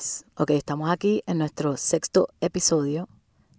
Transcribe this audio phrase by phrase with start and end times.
[0.00, 0.24] Yes.
[0.36, 3.08] Ok, estamos aquí en nuestro sexto episodio,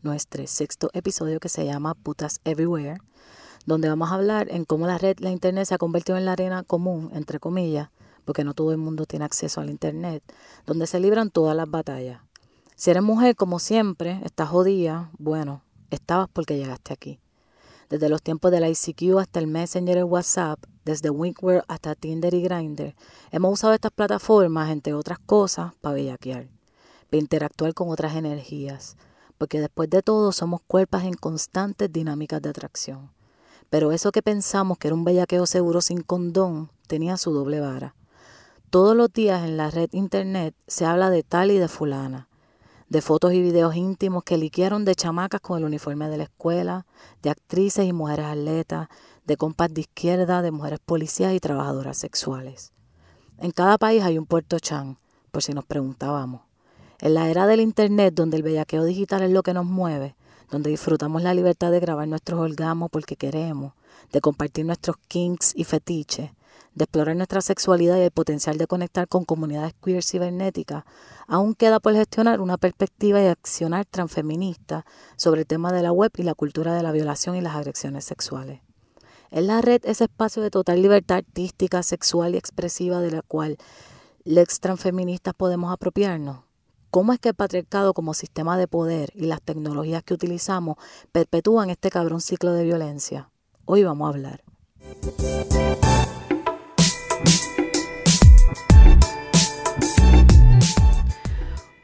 [0.01, 2.99] nuestro sexto episodio que se llama Putas Everywhere,
[3.67, 6.31] donde vamos a hablar en cómo la red, la internet se ha convertido en la
[6.31, 7.89] arena común, entre comillas,
[8.25, 10.23] porque no todo el mundo tiene acceso al internet,
[10.65, 12.21] donde se libran todas las batallas.
[12.75, 17.19] Si eres mujer, como siempre, estás jodida, bueno, estabas porque llegaste aquí.
[17.89, 22.41] Desde los tiempos del ICQ hasta el Messenger y WhatsApp, desde Winkware hasta Tinder y
[22.41, 22.95] Grindr,
[23.31, 26.47] hemos usado estas plataformas, entre otras cosas, para bellaquear,
[27.09, 28.97] para interactuar con otras energías,
[29.37, 33.11] porque después de todo somos cuerpos en constantes dinámicas de atracción.
[33.69, 37.95] Pero eso que pensamos que era un bellaqueo seguro sin condón tenía su doble vara.
[38.69, 42.27] Todos los días en la red internet se habla de tal y de fulana,
[42.91, 46.85] de fotos y videos íntimos que liquearon de chamacas con el uniforme de la escuela,
[47.21, 48.89] de actrices y mujeres atletas,
[49.25, 52.71] de compas de izquierda, de mujeres policías y trabajadoras sexuales.
[53.37, 54.97] En cada país hay un Puerto Chan,
[55.31, 56.41] por si nos preguntábamos.
[56.99, 60.15] En la era del Internet, donde el bellaqueo digital es lo que nos mueve,
[60.51, 63.73] donde disfrutamos la libertad de grabar nuestros orgasmos porque queremos,
[64.11, 66.31] de compartir nuestros kinks y fetiches,
[66.75, 70.83] de explorar nuestra sexualidad y el potencial de conectar con comunidades queer cibernéticas,
[71.27, 74.85] aún queda por gestionar una perspectiva y accionar transfeminista
[75.15, 78.05] sobre el tema de la web y la cultura de la violación y las agresiones
[78.05, 78.61] sexuales.
[79.31, 83.55] Es la red ese espacio de total libertad artística, sexual y expresiva de la cual
[84.25, 86.43] los transfeministas podemos apropiarnos.
[86.89, 90.75] ¿Cómo es que el patriarcado como sistema de poder y las tecnologías que utilizamos
[91.13, 93.29] perpetúan este cabrón ciclo de violencia?
[93.63, 94.43] Hoy vamos a hablar.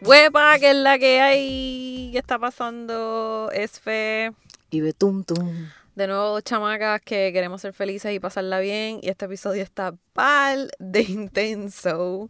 [0.01, 2.09] Huepa, que es la que hay.
[2.11, 3.49] ¿Qué está pasando?
[3.53, 4.33] Es fe.
[4.69, 5.69] Y betum tum.
[5.97, 8.99] De nuevo, chamacas que queremos ser felices y pasarla bien.
[9.01, 12.29] Y este episodio está pal de intenso.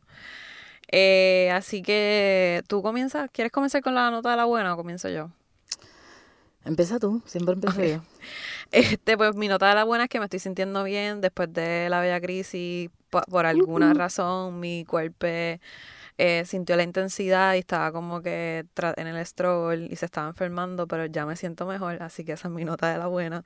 [0.89, 3.29] Eh, así que tú comienzas.
[3.29, 5.31] ¿Quieres comenzar con la nota de la buena o comienzo yo?
[6.63, 8.01] Empieza tú, siempre empiezo yo.
[8.71, 11.89] Este, pues mi nota de la buena es que me estoy sintiendo bien después de
[11.89, 12.89] la bella crisis.
[13.09, 15.27] Por, por alguna razón, mi cuerpo
[16.17, 18.65] eh, sintió la intensidad y estaba como que
[18.97, 22.47] en el stroll y se estaba enfermando, pero ya me siento mejor, así que esa
[22.47, 23.43] es mi nota de la buena.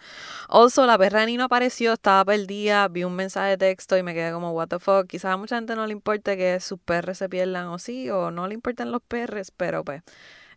[0.50, 4.14] Also, la perra de Nino apareció, estaba perdida, vi un mensaje de texto y me
[4.14, 5.08] quedé como, what the fuck.
[5.08, 8.32] Quizás a mucha gente no le importe que sus perros se pierdan o sí, o
[8.32, 10.04] no le importan los perros, pero pues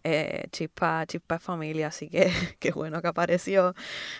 [0.06, 3.74] eh, chispa, chispa familia, así que qué bueno que apareció.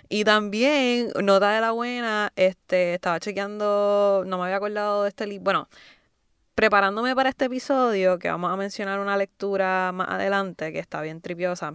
[0.08, 5.26] Y también, nota de la buena, este, estaba chequeando, no me había acordado de este
[5.26, 5.68] libro, bueno,
[6.54, 11.20] preparándome para este episodio, que vamos a mencionar una lectura más adelante, que está bien
[11.20, 11.74] tripiosa,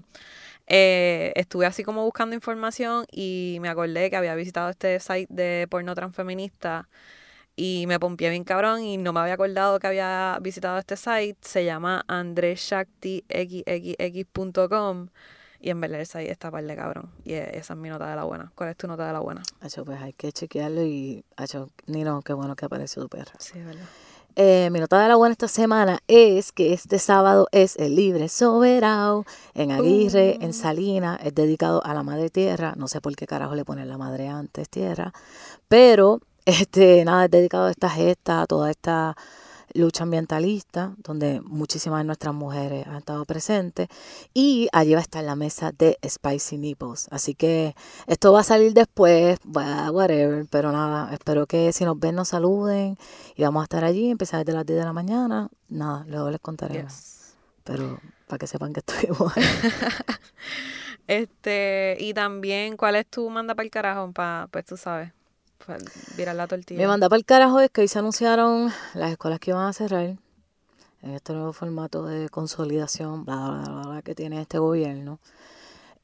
[0.68, 5.68] eh, estuve así como buscando información y me acordé que había visitado este site de
[5.70, 6.88] porno transfeminista
[7.56, 11.38] y me pompié bien cabrón y no me había acordado que había visitado este site.
[11.42, 15.08] Se llama andreshakti.xxx.com
[15.60, 17.12] y en verdad el site está par de cabrón.
[17.26, 18.52] Y esa es mi nota de la buena.
[18.56, 19.42] ¿Cuál es tu nota de la buena?
[19.60, 23.34] Hacho, pues hay que chequearlo y, Hacho, Nino, qué bueno que apareció tu perra.
[23.40, 23.88] Sí, verdad.
[24.36, 28.30] Eh, mi nota de la buena esta semana es que este sábado es el Libre
[28.30, 31.20] Soberano en Aguirre, en Salina.
[31.22, 32.74] Es dedicado a la madre tierra.
[32.78, 35.14] No sé por qué carajo le ponen la madre antes tierra.
[35.68, 39.16] Pero, este, nada, es dedicado a esta gesta, a toda esta
[39.74, 43.88] lucha ambientalista, donde muchísimas de nuestras mujeres han estado presentes.
[44.34, 47.08] Y allí va a estar la mesa de Spicy Nipples.
[47.12, 47.76] Así que
[48.08, 50.46] esto va a salir después, whatever.
[50.50, 52.98] Pero nada, espero que si nos ven nos saluden.
[53.36, 55.50] Y vamos a estar allí, empezar desde las 10 de la mañana.
[55.68, 57.34] Nada, luego les contaremos.
[57.64, 59.44] Pero para que sepan que estuvimos ahí.
[61.08, 64.12] este, y también, ¿cuál es tu manda para el carajo?
[64.12, 65.12] Pa, pues tú sabes
[66.18, 66.80] virar la tortilla.
[66.80, 69.74] Me manda para el carajo es que hoy se anunciaron las escuelas que iban a
[69.74, 70.18] cerrar
[71.02, 75.20] en este nuevo formato de consolidación bla, bla, bla, que tiene este gobierno.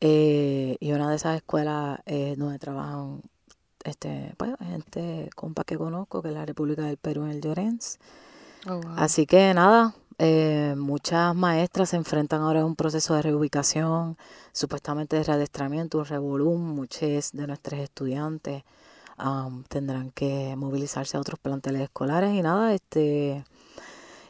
[0.01, 3.21] Eh, y una de esas escuelas es donde trabajan
[3.83, 7.99] este, pues, gente, compa que conozco, que es la República del Perú en el Llorens.
[8.67, 14.17] Oh, Así que nada, eh, muchas maestras se enfrentan ahora a un proceso de reubicación,
[14.53, 18.63] supuestamente de readestramiento, un revolum, muchos de nuestros estudiantes
[19.70, 23.44] tendrán que movilizarse a otros planteles escolares y nada, este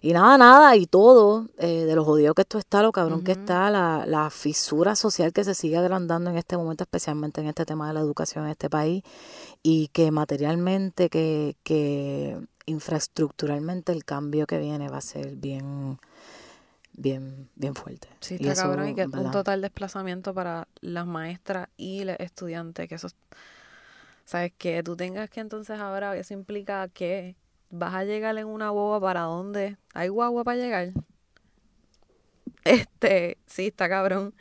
[0.01, 3.31] y nada, nada, y todo, eh, de lo jodido que esto está, lo cabrón que
[3.31, 7.65] está, la, la fisura social que se sigue agrandando en este momento, especialmente en este
[7.65, 9.01] tema de la educación en este país,
[9.63, 15.97] y que materialmente, que, que infraestructuralmente el cambio que viene va a ser bien,
[16.93, 18.07] bien, bien fuerte.
[18.19, 22.93] Sí, está cabrón, y que un total desplazamiento para las maestras y los estudiantes, que
[22.93, 23.07] eso
[24.25, 24.53] ¿Sabes?
[24.57, 27.35] Que tú tengas que entonces ahora, eso implica que
[27.69, 29.77] vas a llegar en una boba para dónde?
[29.93, 30.89] ¿Hay guagua para llegar?
[32.63, 34.33] Este, sí, está cabrón.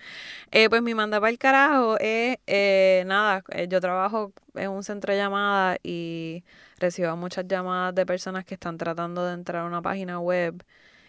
[0.52, 4.82] Eh, pues mi manda para el carajo es, eh, nada, eh, yo trabajo en un
[4.84, 6.44] centro de llamadas y
[6.78, 10.64] recibo muchas llamadas de personas que están tratando de entrar a una página web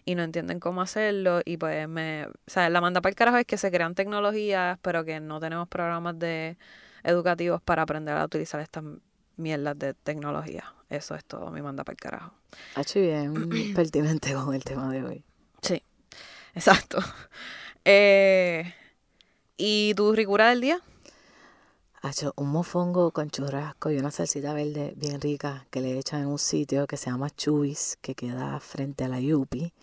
[0.05, 3.37] y no entienden cómo hacerlo y pues me, o sea, la manda para el carajo
[3.37, 6.57] es que se crean tecnologías, pero que no tenemos programas de
[7.05, 8.83] educativos para aprender a utilizar estas
[9.37, 10.73] mierdas de tecnología.
[10.89, 12.33] Eso es todo, mi manda para el carajo.
[12.75, 15.23] Ha hecho bien pertinente con el tema de hoy.
[15.61, 15.81] Sí,
[16.53, 16.99] exacto.
[17.83, 18.73] Eh,
[19.57, 20.81] ¿Y tu ricura del día?
[22.01, 26.21] Ha hecho un mofongo con churrasco y una salsita verde bien rica que le echan
[26.21, 29.73] en un sitio que se llama Chubis, que queda frente a la Yupi,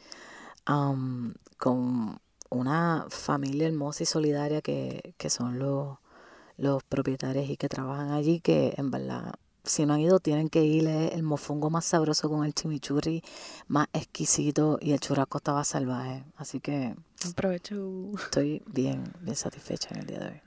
[0.69, 2.21] um, con
[2.51, 5.99] una familia hermosa y solidaria que, que son los,
[6.57, 9.35] los propietarios y que trabajan allí, que en verdad
[9.65, 10.87] si no han ido, tienen que ir.
[10.89, 13.23] el mofongo más sabroso con el chimichurri
[13.69, 16.25] más exquisito y el churrasco estaba salvaje.
[16.37, 16.95] Así que.
[17.29, 18.11] Aprovecho.
[18.25, 20.41] Estoy bien, bien satisfecha en el día de hoy.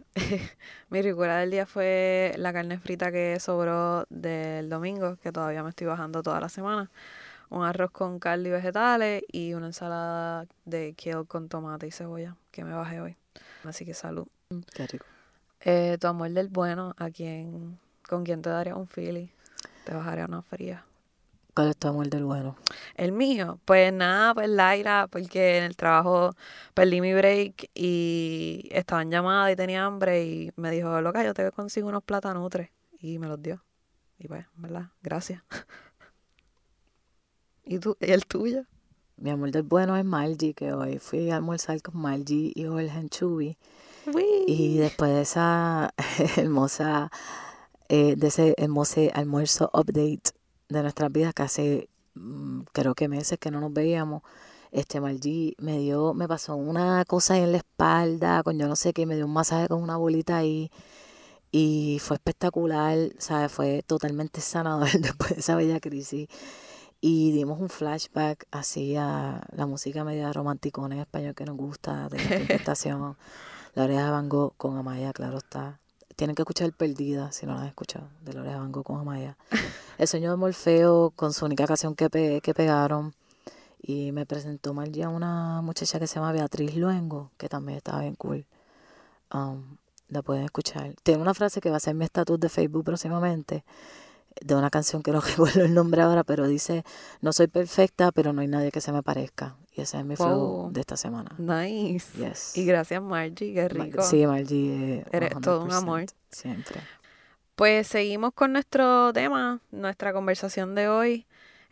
[0.90, 5.70] Mi recuerda del día fue la carne frita que sobró del domingo, que todavía me
[5.70, 6.92] estoy bajando toda la semana.
[7.50, 12.36] Un arroz con carne y vegetales y una ensalada de kale con tomate y cebolla
[12.52, 13.16] que me bajé hoy.
[13.64, 14.28] Así que salud.
[14.74, 15.06] Qué rico.
[15.62, 19.32] Eh, tu amor del bueno, a quien ¿Con quién te daría un fili?
[19.84, 20.86] Te bajaría una fría.
[21.56, 22.56] ¿Cuál es tu amor del bueno?
[22.96, 26.36] El mío, pues nada, pues Laira, porque en el trabajo
[26.76, 31.34] perdí mi break y estaba en llamada y tenía hambre y me dijo, loca, yo
[31.34, 32.70] te consigo unos platanutres
[33.00, 33.64] y me los dio.
[34.20, 34.90] Y pues, ¿verdad?
[35.02, 35.42] Gracias.
[37.66, 37.98] ¿Y tú?
[38.00, 38.66] ¿Y el tuyo?
[39.18, 43.00] Mi amor del bueno es Margie, que hoy fui a almorzar con Margie y Jorge
[43.00, 43.58] en Chubi.
[44.48, 45.94] Y después de esa
[46.38, 47.12] hermosa
[47.88, 50.32] eh, de ese hermoso almuerzo update
[50.70, 54.24] de nuestras vidas, que hace mm, creo que meses que no nos veíamos.
[54.72, 58.92] Este Margie me dio, me pasó una cosa en la espalda, con yo no sé
[58.94, 60.72] qué, me dio un masaje con una bolita ahí
[61.52, 63.52] y fue espectacular, ¿sabes?
[63.52, 66.28] Fue totalmente sanador después de esa bella crisis.
[67.02, 72.10] Y dimos un flashback así a la música media romántica en español que nos gusta,
[72.10, 73.16] de la estación.
[73.76, 75.80] La oreja de Van Gogh con Amaya, claro está
[76.16, 79.38] tienen que escuchar Perdida, si no la han escuchado, de Lorea Van con Amaya.
[79.98, 83.14] El sueño de Morfeo, con su única canción que, que pegaron.
[83.82, 88.02] Y me presentó mal ya una muchacha que se llama Beatriz Luengo, que también estaba
[88.02, 88.46] bien cool.
[89.34, 89.78] Um,
[90.10, 90.96] la pueden escuchar.
[91.04, 93.64] Tiene una frase que va a ser mi estatus de Facebook próximamente,
[94.42, 96.84] de una canción que no recuerdo el nombre ahora, pero dice,
[97.22, 99.56] no soy perfecta, pero no hay nadie que se me parezca.
[99.76, 101.36] Y ese es mi flow de esta semana.
[101.38, 102.08] Nice.
[102.60, 104.02] Y gracias, Margie, qué rico.
[104.02, 105.00] Sí, Margie.
[105.00, 106.06] Eh, Eres todo un amor.
[106.30, 106.80] Siempre.
[107.56, 111.26] Pues seguimos con nuestro tema, nuestra conversación de hoy.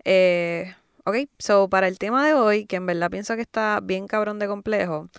[0.03, 0.73] Eh,
[1.05, 4.37] ok, so para el tema de hoy, que en verdad pienso que está bien cabrón
[4.37, 5.09] de complejo,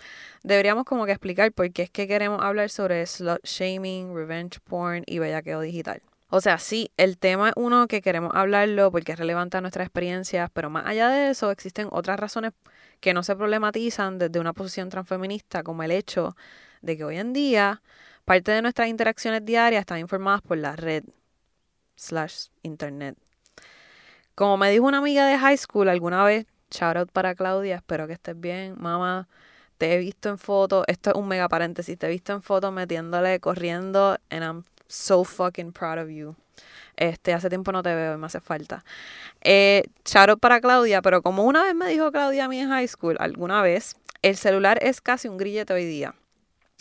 [0.43, 5.03] deberíamos como que explicar por qué es que queremos hablar sobre slut shaming, revenge porn
[5.07, 6.01] y bellaqueo digital.
[6.29, 9.85] O sea, sí, el tema es uno que queremos hablarlo porque es relevante a nuestras
[9.85, 12.51] experiencias, pero más allá de eso existen otras razones
[12.99, 16.35] que no se problematizan desde una posición transfeminista, como el hecho
[16.81, 17.81] de que hoy en día
[18.25, 21.03] parte de nuestras interacciones diarias están informadas por la red
[21.95, 23.17] slash internet.
[24.35, 28.07] Como me dijo una amiga de high school alguna vez, shout out para Claudia, espero
[28.07, 29.27] que estés bien, mamá.
[29.77, 32.71] Te he visto en fotos, esto es un mega paréntesis, te he visto en fotos
[32.71, 36.35] metiéndole, corriendo, and I'm so fucking proud of you.
[36.97, 38.83] Este, hace tiempo no te veo y me hace falta.
[39.41, 42.87] Eh, shout para Claudia, pero como una vez me dijo Claudia a mí en high
[42.87, 46.15] school, alguna vez, el celular es casi un grillete hoy día.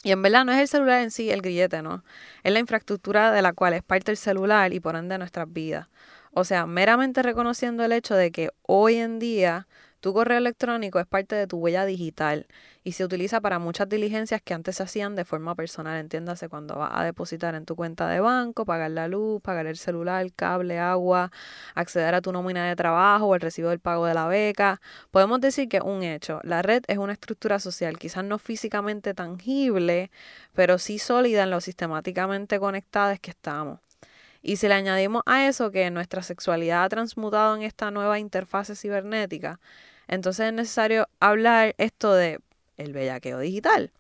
[0.03, 2.05] Y en verdad no es el celular en sí el grillete, ¿no?
[2.43, 5.89] Es la infraestructura de la cual es parte el celular y por ende nuestras vidas.
[6.33, 9.67] O sea, meramente reconociendo el hecho de que hoy en día
[10.05, 12.47] tu correo electrónico es parte de tu huella digital
[12.83, 15.99] y se utiliza para muchas diligencias que antes se hacían de forma personal.
[15.99, 19.79] Entiéndase cuando vas a depositar en tu cuenta de banco, pagar la luz, pagar el
[19.79, 21.33] celular, cable, agua,
[21.75, 24.83] acceder a tu nómina de trabajo o el recibo del pago de la beca.
[25.11, 26.39] Podemos decir que un hecho.
[26.43, 30.11] La red es una estructura social, quizás no físicamente tangible,
[30.53, 33.81] pero sí sólida en lo sistemáticamente conectadas que estamos.
[34.43, 38.77] Y si le añadimos a eso que nuestra sexualidad ha transmutado en esta nueva interfase
[38.77, 39.59] cibernética,
[40.09, 42.41] entonces es necesario hablar esto de
[42.77, 43.91] el bellaqueo digital.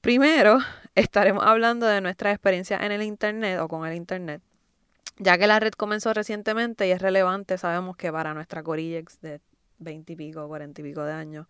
[0.00, 0.58] Primero,
[0.94, 4.42] estaremos hablando de nuestra experiencia en el Internet o con el Internet.
[5.18, 9.40] Ya que la red comenzó recientemente y es relevante, sabemos que para nuestra Corillex de
[9.78, 11.46] 20 y pico, 40 y pico de años.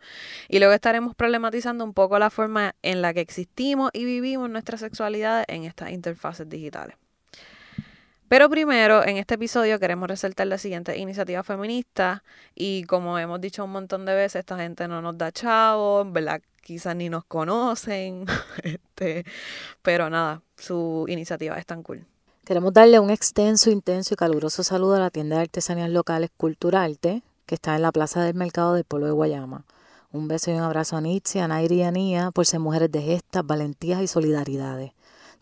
[0.48, 4.78] Y luego estaremos problematizando un poco la forma en la que existimos y vivimos nuestra
[4.78, 6.96] sexualidad en estas interfaces digitales.
[8.32, 12.24] Pero primero, en este episodio queremos resaltar la siguiente iniciativa feminista
[12.54, 16.40] y como hemos dicho un montón de veces, esta gente no nos da chavo, ¿verdad?
[16.62, 18.24] Quizás ni nos conocen,
[18.62, 19.26] este,
[19.82, 22.06] pero nada, su iniciativa es tan cool.
[22.46, 27.22] Queremos darle un extenso, intenso y caluroso saludo a la tienda de artesanías locales Culturarte,
[27.44, 29.66] que está en la Plaza del Mercado del Pueblo de Guayama.
[30.10, 32.90] Un beso y un abrazo a Nitsi, a Nairi y a Nia por ser mujeres
[32.90, 34.92] de gestas, valentías y solidaridades.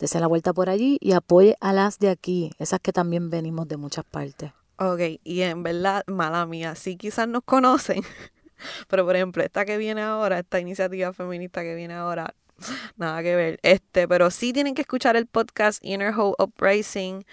[0.00, 3.68] Dese la vuelta por allí y apoye a las de aquí, esas que también venimos
[3.68, 4.50] de muchas partes.
[4.78, 8.02] Ok, y en verdad, mala mía, sí quizás nos conocen,
[8.88, 12.34] pero por ejemplo, esta que viene ahora, esta iniciativa feminista que viene ahora,
[12.96, 13.60] nada que ver.
[13.62, 17.26] Este, pero sí tienen que escuchar el podcast Inner Hope Uprising.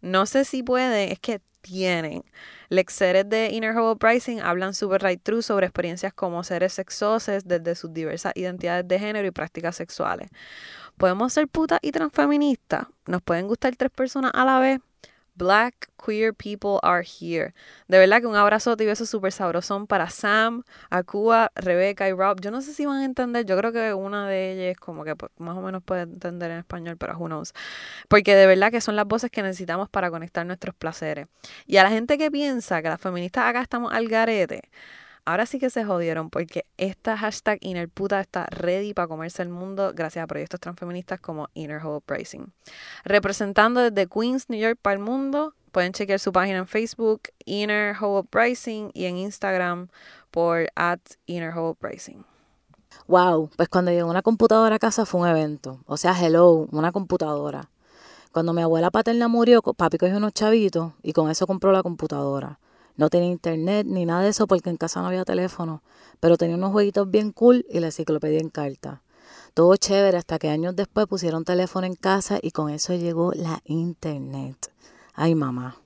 [0.00, 2.22] No sé si pueden, es que tienen.
[2.68, 7.74] Lectores de Inner Hope Uprising hablan super right true sobre experiencias como seres sexosos desde
[7.74, 10.28] sus diversas identidades de género y prácticas sexuales.
[10.96, 12.86] Podemos ser putas y transfeministas.
[13.06, 14.80] Nos pueden gustar tres personas a la vez.
[15.36, 17.54] Black queer people are here.
[17.88, 22.40] De verdad que un abrazo y beso súper sabrosón para Sam, Akua, Rebecca y Rob.
[22.40, 25.16] Yo no sé si van a entender, yo creo que una de ellas como que
[25.16, 27.52] pues, más o menos puede entender en español, pero who knows.
[28.08, 31.26] Porque de verdad que son las voces que necesitamos para conectar nuestros placeres.
[31.66, 34.62] Y a la gente que piensa que las feministas acá estamos al garete,
[35.26, 39.92] Ahora sí que se jodieron porque esta hashtag InnerPuta está ready para comerse el mundo
[39.94, 42.52] gracias a proyectos transfeministas como Inner Hope Uprising.
[43.04, 47.96] Representando desde Queens, New York para el mundo, pueden chequear su página en Facebook, Inner
[47.98, 49.88] Hope Uprising, y en Instagram
[50.30, 51.00] por at.
[53.06, 55.80] Wow, pues cuando llegó una computadora a casa fue un evento.
[55.86, 57.70] O sea, hello, una computadora.
[58.32, 62.58] Cuando mi abuela paterna murió, papi cogió unos chavitos y con eso compró la computadora.
[62.96, 65.82] No tenía internet ni nada de eso porque en casa no había teléfono,
[66.20, 69.02] pero tenía unos jueguitos bien cool y la enciclopedia en carta.
[69.54, 73.60] Todo chévere hasta que años después pusieron teléfono en casa y con eso llegó la
[73.64, 74.72] internet.
[75.14, 75.76] Ay mamá.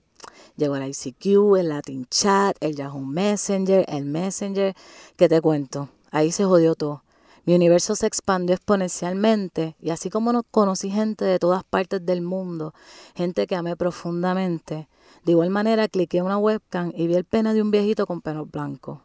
[0.57, 4.75] Llegó el ICQ, el Latin Chat, el Yahoo Messenger, el Messenger.
[5.17, 5.89] ¿Qué te cuento?
[6.11, 7.05] Ahí se jodió todo.
[7.49, 12.75] Mi universo se expandió exponencialmente y así como conocí gente de todas partes del mundo,
[13.15, 14.87] gente que amé profundamente,
[15.25, 18.51] de igual manera, cliqué una webcam y vi el pene de un viejito con pelos
[18.51, 18.99] blancos.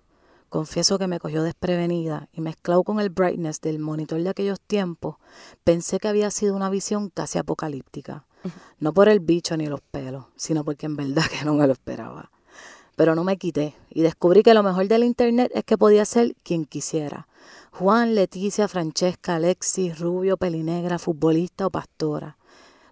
[0.49, 5.15] Confieso que me cogió desprevenida y mezclado con el brightness del monitor de aquellos tiempos,
[5.63, 8.25] pensé que había sido una visión casi apocalíptica.
[8.77, 11.71] No por el bicho ni los pelos, sino porque en verdad que no me lo
[11.71, 12.29] esperaba.
[12.97, 16.35] Pero no me quité y descubrí que lo mejor del Internet es que podía ser
[16.43, 17.25] quien quisiera.
[17.75, 22.37] Juan, Leticia, Francesca, Alexis, Rubio, Pelinegra, futbolista o pastora.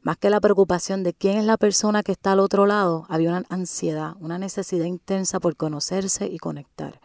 [0.02, 3.30] Más que la preocupación de quién es la persona que está al otro lado, había
[3.30, 7.00] una ansiedad, una necesidad intensa por conocerse y conectar.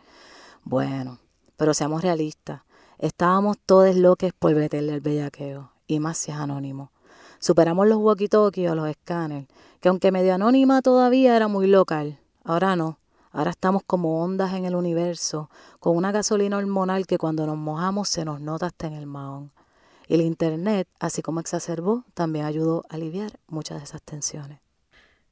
[0.64, 1.18] Bueno,
[1.58, 2.62] pero seamos realistas.
[2.96, 6.92] Estábamos todos locos por meterle al bellaqueo, y más si es anónimo.
[7.40, 9.48] Superamos los walkie-talkies o los escáneres,
[9.80, 12.18] que aunque medio anónima todavía era muy local.
[12.42, 12.98] Ahora no.
[13.36, 18.08] Ahora estamos como ondas en el universo, con una gasolina hormonal que cuando nos mojamos
[18.08, 19.52] se nos nota hasta en el mahón.
[20.08, 24.60] Y el Internet, así como exacerbó, también ayudó a aliviar muchas de esas tensiones.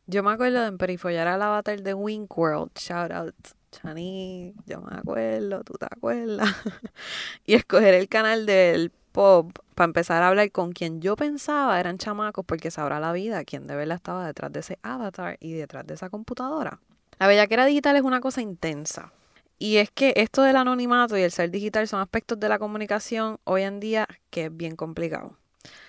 [0.06, 3.34] Yo me acuerdo de emperifollar al avatar de Wink World, shout out
[3.70, 6.54] Chani, yo me acuerdo, tú te acuerdas,
[7.46, 11.96] y escoger el canal del pop para empezar a hablar con quien yo pensaba eran
[11.96, 15.86] chamacos porque sabrá la vida quién de verdad estaba detrás de ese avatar y detrás
[15.86, 16.80] de esa computadora.
[17.18, 19.12] La bellaquera digital es una cosa intensa.
[19.58, 23.38] Y es que esto del anonimato y el ser digital son aspectos de la comunicación
[23.44, 25.36] hoy en día que es bien complicado.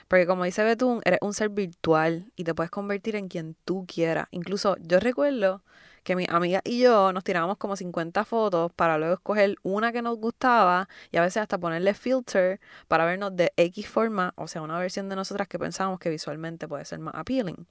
[0.07, 3.85] Porque como dice Betún, eres un ser virtual y te puedes convertir en quien tú
[3.87, 4.27] quieras.
[4.31, 5.63] Incluso yo recuerdo
[6.03, 10.03] que mi amiga y yo nos tirábamos como 50 fotos para luego escoger una que
[10.03, 14.61] nos gustaba y a veces hasta ponerle filter para vernos de X forma, o sea,
[14.61, 17.65] una versión de nosotras que pensábamos que visualmente puede ser más appealing.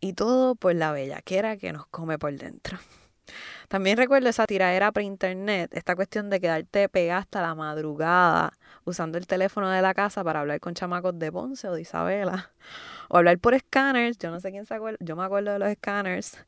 [0.00, 2.78] Y todo por la bellaquera que nos come por dentro.
[3.68, 8.52] También recuerdo esa tiradera pre-internet, esta cuestión de quedarte pegada hasta la madrugada
[8.84, 12.50] usando el teléfono de la casa para hablar con chamacos de Ponce o de Isabela.
[13.08, 15.72] O hablar por scanners, yo no sé quién se acuerda, yo me acuerdo de los
[15.74, 16.38] scanners.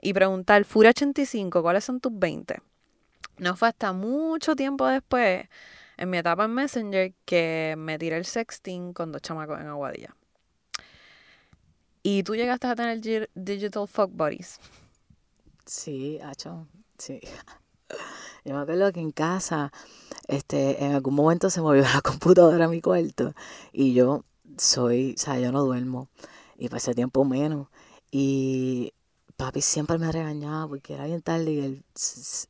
[0.00, 2.60] Y preguntar, Furia 85, ¿cuáles son tus 20?
[3.38, 5.48] No fue hasta mucho tiempo después,
[5.96, 10.14] en mi etapa en Messenger, que me tiré el sexting con dos chamacos en Aguadilla.
[12.02, 14.58] Y tú llegaste a tener digital fuck buddies.
[15.66, 16.66] Sí, hacho,
[16.98, 17.20] sí.
[18.44, 19.72] Yo me acuerdo que en casa,
[20.26, 23.34] este, en algún momento se movió la computadora a mi cuarto
[23.72, 24.24] y yo
[24.56, 26.08] soy, o sea, yo no duermo
[26.58, 27.68] y pasé tiempo menos
[28.10, 28.92] y
[29.36, 31.84] papi siempre me regañaba porque era bien tarde y él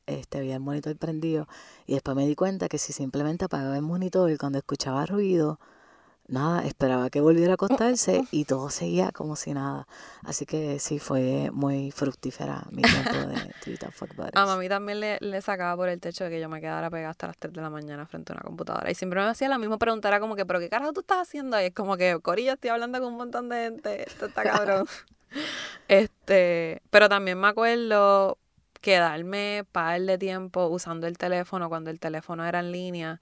[0.07, 1.47] este, había el monitor prendido
[1.87, 5.61] y después me di cuenta que si simplemente apagaba el monitor y cuando escuchaba ruido
[6.31, 9.87] nada, esperaba que volviera a acostarse y todo seguía como si nada.
[10.23, 14.37] Así que sí, fue muy fructífera mi tiempo de Twitter Fuck Buddies.
[14.37, 17.11] A mami también le, le sacaba por el techo de que yo me quedara pegada
[17.11, 18.91] hasta las 3 de la mañana frente a una computadora.
[18.91, 21.19] Y siempre me hacía la misma pregunta, era como que, ¿pero qué carajo tú estás
[21.19, 21.61] haciendo?
[21.61, 24.87] Y es como que, Corillo, estoy hablando con un montón de gente, esto está cabrón.
[25.89, 28.39] este, pero también me acuerdo
[28.81, 33.21] quedarme par de tiempo usando el teléfono cuando el teléfono era en línea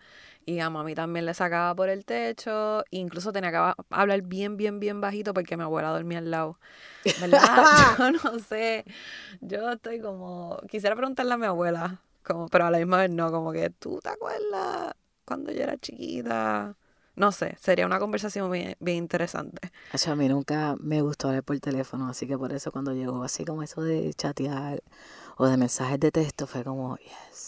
[0.49, 2.83] y a mami también le sacaba por el techo.
[2.91, 6.59] Incluso tenía que hablar bien, bien, bien bajito porque mi abuela dormía al lado.
[7.21, 7.39] ¿Verdad?
[7.99, 8.87] yo no sé.
[9.43, 10.59] Yo estoy como.
[10.71, 12.01] Quisiera preguntarle a mi abuela.
[12.23, 14.95] Como, pero a la misma vez no, como que tú te acuerdas
[15.27, 16.75] cuando yo era chiquita.
[17.15, 19.71] No sé, sería una conversación bien, bien interesante.
[20.07, 23.45] a mí nunca me gustó hablar por teléfono, así que por eso cuando llegó así
[23.45, 24.83] como eso de chatear
[25.37, 26.97] o de mensajes de texto fue como,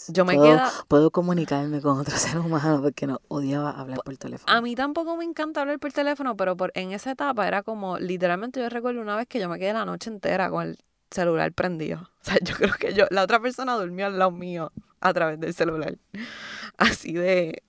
[0.07, 0.71] Yo me puedo, queda...
[0.87, 4.51] puedo comunicarme con otro ser humano porque no odiaba hablar por teléfono.
[4.51, 7.97] A mí tampoco me encanta hablar por teléfono, pero por, en esa etapa era como,
[7.99, 10.79] literalmente yo recuerdo una vez que yo me quedé la noche entera con el
[11.09, 12.09] celular prendido.
[12.21, 15.39] O sea, yo creo que yo, la otra persona durmió al lado mío a través
[15.39, 15.97] del celular.
[16.77, 17.63] Así de...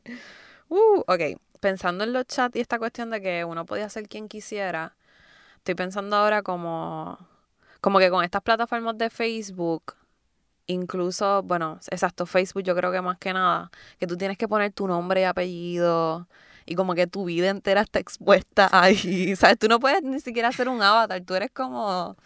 [0.69, 4.29] Uh, ok, pensando en los chats y esta cuestión de que uno podía ser quien
[4.29, 4.95] quisiera,
[5.57, 7.19] estoy pensando ahora como,
[7.81, 9.95] como que con estas plataformas de Facebook
[10.67, 14.73] incluso, bueno, exacto, Facebook yo creo que más que nada, que tú tienes que poner
[14.73, 16.27] tu nombre y apellido
[16.67, 19.59] y como que tu vida entera está expuesta ahí, ¿sabes?
[19.59, 22.17] Tú no puedes ni siquiera hacer un avatar, tú eres como...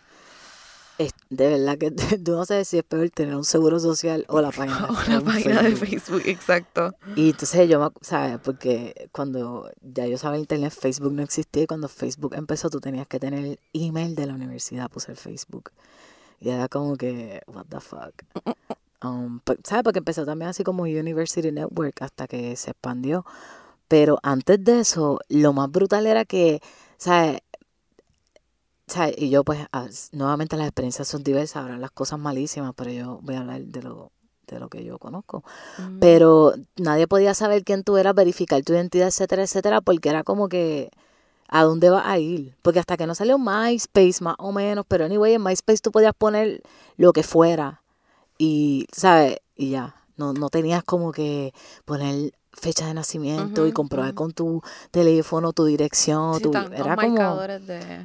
[1.30, 1.90] de verdad que
[2.24, 5.20] tú no sabes si es peor tener un seguro social o la página, o la
[5.20, 6.94] página de Facebook, exacto.
[7.14, 8.38] Y entonces yo, ¿sabes?
[8.42, 13.06] Porque cuando ya yo sabía internet, Facebook no existía y cuando Facebook empezó tú tenías
[13.06, 15.70] que tener el email de la universidad, puse el Facebook.
[16.40, 18.12] Y era como que, what the fuck.
[19.02, 19.84] Um, ¿Sabes?
[19.84, 23.24] Porque empezó también así como University Network hasta que se expandió.
[23.88, 26.60] Pero antes de eso, lo más brutal era que,
[26.96, 27.40] ¿sabes?
[28.86, 29.14] ¿sabes?
[29.18, 29.58] Y yo pues,
[30.12, 33.82] nuevamente las experiencias son diversas, habrá las cosas malísimas, pero yo voy a hablar de
[33.82, 34.12] lo,
[34.46, 35.44] de lo que yo conozco.
[35.78, 35.98] Mm.
[35.98, 40.48] Pero nadie podía saber quién tú eras, verificar tu identidad, etcétera, etcétera, porque era como
[40.48, 40.90] que
[41.48, 42.56] a dónde vas a ir.
[42.62, 46.14] Porque hasta que no salió MySpace, más o menos, pero anyway, en MySpace tú podías
[46.14, 46.62] poner
[46.96, 47.82] lo que fuera.
[48.38, 49.38] Y, ¿sabes?
[49.56, 49.94] Y ya.
[50.16, 51.52] No, no tenías como que
[51.84, 56.40] poner fecha de nacimiento y comprobar con tu teléfono tu dirección.
[56.40, 57.38] tu, era como.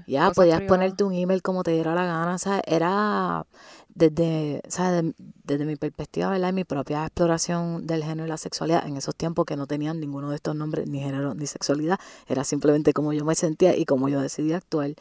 [0.07, 2.37] ya, podías ponerte un email como te diera la gana.
[2.37, 2.61] ¿sabes?
[2.67, 3.45] Era
[3.93, 5.13] desde, ¿sabes?
[5.17, 6.49] desde mi perspectiva, ¿verdad?
[6.49, 9.99] En mi propia exploración del género y la sexualidad, en esos tiempos que no tenían
[9.99, 13.85] ninguno de estos nombres, ni género ni sexualidad, era simplemente como yo me sentía y
[13.85, 14.91] como yo decidí actuar,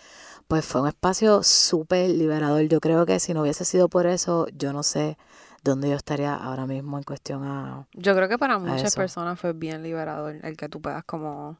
[0.48, 2.62] pues fue un espacio súper liberador.
[2.62, 5.16] Yo creo que si no hubiese sido por eso, yo no sé
[5.62, 7.86] dónde yo estaría ahora mismo en cuestión a...
[7.92, 11.58] Yo creo que para muchas personas fue bien liberador el que tú puedas como,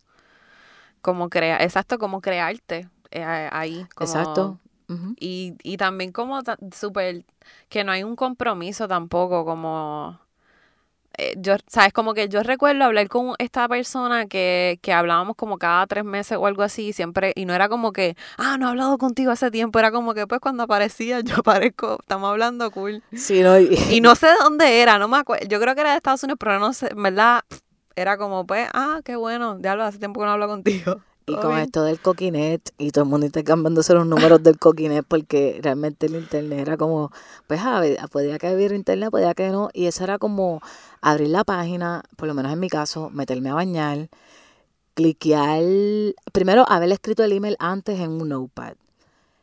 [1.03, 3.87] como crear, exacto, como crearte eh, ahí.
[4.01, 4.59] exacto
[5.19, 6.41] y, y también como
[6.75, 7.25] súper,
[7.69, 10.21] que no hay un compromiso tampoco, como...
[11.19, 15.59] Eh, yo, sabes, como que yo recuerdo hablar con esta persona que, que hablábamos como
[15.59, 18.71] cada tres meses o algo así, siempre, y no era como que, ah, no he
[18.71, 23.03] hablado contigo hace tiempo, era como que pues cuando aparecía yo aparezco, estamos hablando cool.
[23.13, 23.77] Sí, no, y...
[23.91, 26.23] y no sé de dónde era, no me acuerdo, yo creo que era de Estados
[26.23, 27.43] Unidos, pero no sé, verdad,
[27.97, 31.03] era como pues, ah, qué bueno, ya hace tiempo que no hablo contigo.
[31.27, 35.61] Y con esto del coquinet y todo el mundo intercambiándose los números del coquinet porque
[35.63, 37.13] realmente el internet era como,
[37.47, 39.71] pues a ver, podía que hubiera internet, podía que no.
[39.73, 40.61] Y eso era como
[41.01, 44.09] abrir la página, por lo menos en mi caso, meterme a bañar,
[44.95, 45.63] cliquear,
[46.33, 48.75] primero haber escrito el email antes en un notepad.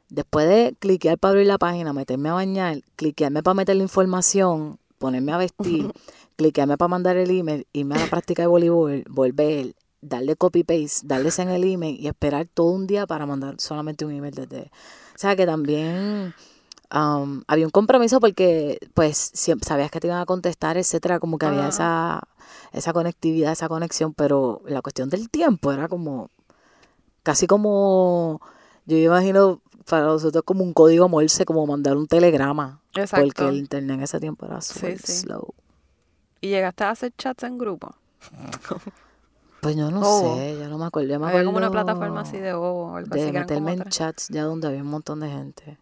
[0.09, 4.79] Después de cliquear para abrir la página, meterme a bañar, cliquearme para meter la información,
[4.97, 5.91] ponerme a vestir,
[6.37, 11.39] cliquearme para mandar el email, irme a la práctica de voleibol, volver, darle copy-paste, darles
[11.39, 14.71] en el email y esperar todo un día para mandar solamente un email desde...
[15.15, 16.35] O sea que también
[16.93, 19.31] um, había un compromiso porque pues
[19.61, 22.21] sabías que te iban a contestar, etcétera, como que había esa,
[22.71, 26.29] esa conectividad, esa conexión, pero la cuestión del tiempo era como
[27.23, 28.41] casi como,
[28.85, 32.81] yo imagino para nosotros como un código morse, como mandar un telegrama.
[32.93, 33.25] Exacto.
[33.25, 35.53] Porque el internet en ese tiempo era súper slow.
[36.41, 37.95] ¿Y llegaste a hacer chats en grupo?
[39.61, 41.19] Pues yo no sé, ya no me acuerdo.
[41.19, 44.67] me había como una plataforma así de o algo de meterme en chats ya donde
[44.67, 45.77] había un montón de gente.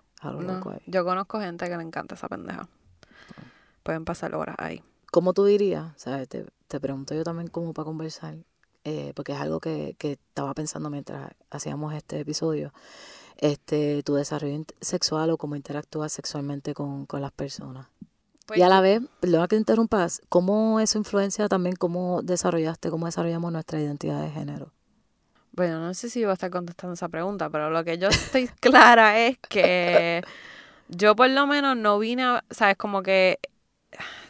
[0.87, 2.67] yo conozco gente que le encanta esa pendeja.
[3.83, 4.83] Pueden pasar horas ahí.
[5.11, 5.93] ¿Cómo tú dirías?
[5.95, 6.27] ¿Sabes?
[6.27, 8.35] Te, te pregunto yo también como para conversar,
[8.83, 12.73] eh, porque es algo que, que estaba pensando mientras hacíamos este episodio.
[13.37, 17.87] Este, tu desarrollo sexual o cómo interactúas sexualmente con, con las personas.
[18.45, 22.89] Pues y a la vez, perdona que te interrumpas, ¿cómo eso influencia también cómo desarrollaste,
[22.89, 24.71] cómo desarrollamos nuestra identidad de género?
[25.51, 28.47] Bueno, no sé si voy a estar contestando esa pregunta, pero lo que yo estoy
[28.59, 30.21] clara es que
[30.89, 33.39] yo por lo menos no vine a, sabes, como que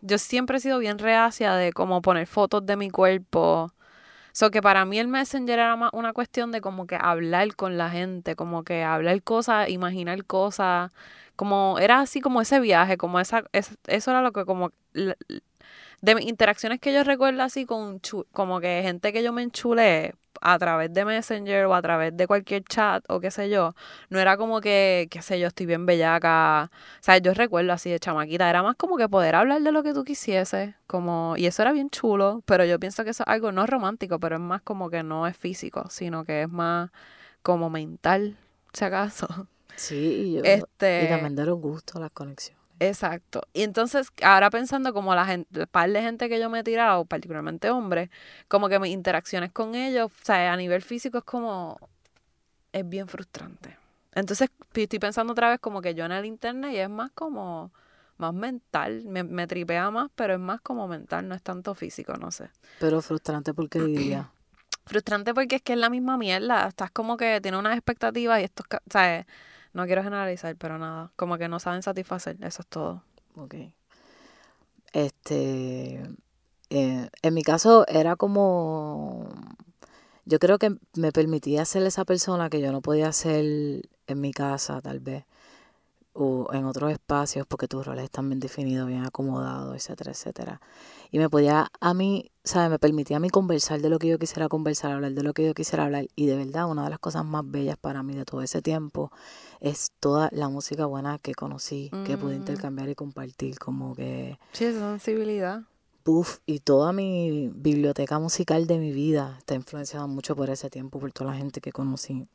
[0.01, 3.71] yo siempre he sido bien reacia de como poner fotos de mi cuerpo.
[4.33, 7.77] So que para mí el Messenger era más una cuestión de como que hablar con
[7.77, 10.91] la gente, como que hablar cosas, imaginar cosas,
[11.35, 14.71] como era así como ese viaje, como esa, eso era lo que como
[16.01, 17.99] de interacciones que yo recuerdo así con
[18.31, 22.27] como que gente que yo me enchulé a través de Messenger o a través de
[22.27, 23.73] cualquier chat o qué sé yo,
[24.09, 26.69] no era como que, qué sé yo, estoy bien bellaca.
[26.99, 29.81] O sea, yo recuerdo así de chamaquita, era más como que poder hablar de lo
[29.83, 33.29] que tú quisieses, como, y eso era bien chulo, pero yo pienso que eso es
[33.29, 36.91] algo no romántico, pero es más como que no es físico, sino que es más
[37.41, 38.37] como mental,
[38.73, 39.47] si acaso.
[39.75, 42.65] Sí, y, yo, este, y también de los gustos, las conexiones.
[42.79, 43.41] Exacto.
[43.53, 46.63] Y entonces, ahora pensando como la gente, el par de gente que yo me he
[46.63, 48.09] tirado, particularmente hombres,
[48.47, 51.79] como que mis interacciones con ellos, o sea, a nivel físico es como,
[52.73, 53.77] es bien frustrante.
[54.13, 57.71] Entonces, estoy pensando otra vez como que yo en el internet y es más como,
[58.17, 62.13] más mental, me, me tripea más, pero es más como mental, no es tanto físico,
[62.17, 62.49] no sé.
[62.79, 64.31] Pero frustrante porque diría.
[64.85, 68.43] frustrante porque es que es la misma mierda, estás como que tienes unas expectativas y
[68.43, 69.25] esto, o sea,
[69.75, 71.11] no quiero generalizar, pero nada.
[71.15, 72.37] Como que no saben satisfacer.
[72.41, 73.03] Eso es todo.
[73.35, 73.55] Ok.
[74.93, 76.01] Este.
[76.69, 79.29] Eh, en mi caso era como.
[80.25, 84.31] Yo creo que me permitía ser esa persona que yo no podía ser en mi
[84.31, 85.25] casa, tal vez
[86.17, 90.61] o en otros espacios porque tus roles están bien definidos, bien acomodados, etcétera, etcétera.
[91.11, 92.69] Y me podía a mí, ¿sabes?
[92.69, 95.45] Me permitía a mí conversar de lo que yo quisiera conversar, hablar de lo que
[95.45, 96.07] yo quisiera hablar.
[96.15, 99.11] Y de verdad, una de las cosas más bellas para mí de todo ese tiempo
[99.59, 102.39] es toda la música buena que conocí, que pude mm.
[102.39, 104.39] intercambiar y compartir, como que...
[104.53, 105.63] Sí, esa sensibilidad.
[106.03, 110.99] Puff, y toda mi biblioteca musical de mi vida está influenciada mucho por ese tiempo,
[110.99, 112.25] por toda la gente que conocí.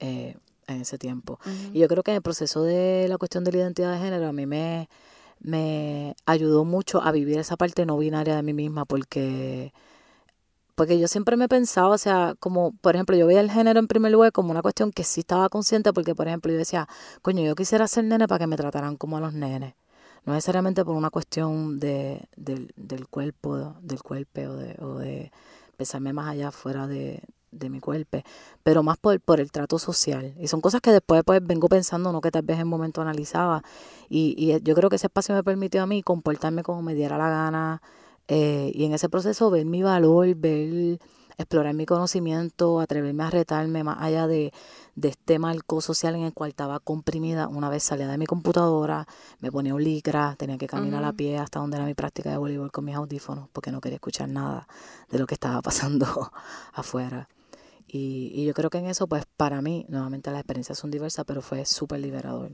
[0.00, 1.38] Eh, en ese tiempo.
[1.72, 4.28] Y yo creo que en el proceso de la cuestión de la identidad de género
[4.28, 4.88] a mí me,
[5.40, 9.72] me ayudó mucho a vivir esa parte no binaria de mí misma porque
[10.74, 13.88] porque yo siempre me pensaba, o sea, como, por ejemplo, yo veía el género en
[13.88, 16.88] primer lugar como una cuestión que sí estaba consciente, porque, por ejemplo, yo decía,
[17.20, 19.74] coño, yo quisiera ser nene para que me trataran como a los nenes.
[20.24, 25.32] No necesariamente por una cuestión de, del, del cuerpo, del cuerpo o de, o de
[25.76, 27.22] pensarme más allá fuera de,
[27.52, 28.18] de mi cuerpo,
[28.62, 30.34] pero más por, por el trato social.
[30.40, 33.62] Y son cosas que después pues vengo pensando, no que tal vez en momento analizaba.
[34.08, 37.16] Y, y yo creo que ese espacio me permitió a mí comportarme como me diera
[37.18, 37.82] la gana
[38.28, 40.98] eh, y en ese proceso ver mi valor, ver
[41.38, 44.52] explorar mi conocimiento, atreverme a retarme más allá de,
[44.94, 47.48] de este marco social en el cual estaba comprimida.
[47.48, 49.06] Una vez salía de mi computadora,
[49.40, 52.36] me ponía un licra, tenía que caminar a pie hasta donde era mi práctica de
[52.36, 54.68] voleibol con mis audífonos porque no quería escuchar nada
[55.10, 56.30] de lo que estaba pasando
[56.72, 57.28] afuera.
[57.92, 61.26] Y, y yo creo que en eso, pues para mí, nuevamente las experiencias son diversas,
[61.26, 62.52] pero fue súper liberador.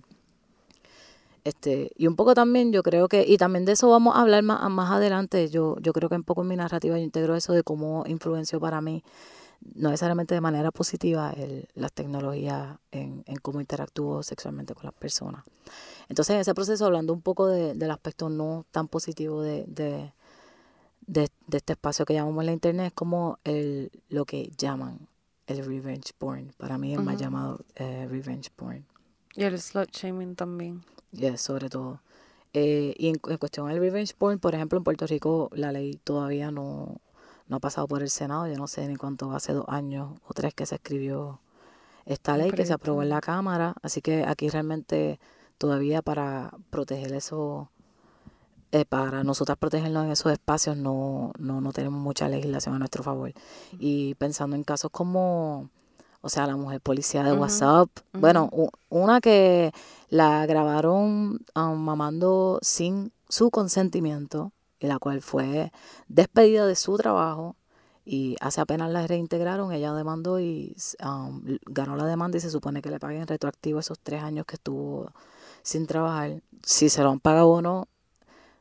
[1.44, 4.42] Este, y un poco también yo creo que, y también de eso vamos a hablar
[4.42, 7.54] más, más adelante, yo, yo creo que un poco en mi narrativa yo integro eso
[7.54, 9.02] de cómo influenció para mí,
[9.74, 15.42] no necesariamente de manera positiva, el, las tecnologías en, cómo interactúo sexualmente con las personas.
[16.10, 20.12] Entonces en ese proceso, hablando un poco de, del aspecto no tan positivo de, de,
[21.06, 25.07] de, este espacio que llamamos la internet, es como el, lo que llaman
[25.48, 26.52] el revenge porn.
[26.58, 28.84] Para mí es más llamado eh, revenge porn.
[29.34, 30.84] Y el slut shaming también.
[31.10, 32.00] Yes, sobre todo.
[32.52, 36.50] Eh, y en, cuestión del revenge porn, por ejemplo, en Puerto Rico la ley todavía
[36.50, 37.00] no,
[37.46, 38.46] no ha pasado por el Senado.
[38.46, 41.40] Yo no sé ni cuánto, hace dos años o tres que se escribió
[42.04, 43.74] esta ley que se aprobó en la Cámara.
[43.82, 45.18] Así que aquí realmente
[45.56, 47.70] todavía para proteger eso
[48.72, 53.02] eh, para nosotras protegernos en esos espacios no, no, no tenemos mucha legislación a nuestro
[53.02, 53.32] favor.
[53.78, 55.70] Y pensando en casos como,
[56.20, 58.50] o sea, la mujer policía de WhatsApp, bueno,
[58.88, 59.72] una que
[60.08, 65.72] la grabaron um, mamando sin su consentimiento, y la cual fue
[66.08, 67.56] despedida de su trabajo
[68.04, 72.80] y hace apenas la reintegraron, ella demandó y um, ganó la demanda y se supone
[72.80, 75.12] que le paguen retroactivo esos tres años que estuvo
[75.62, 76.42] sin trabajar.
[76.62, 77.88] Si se lo han pagado o no,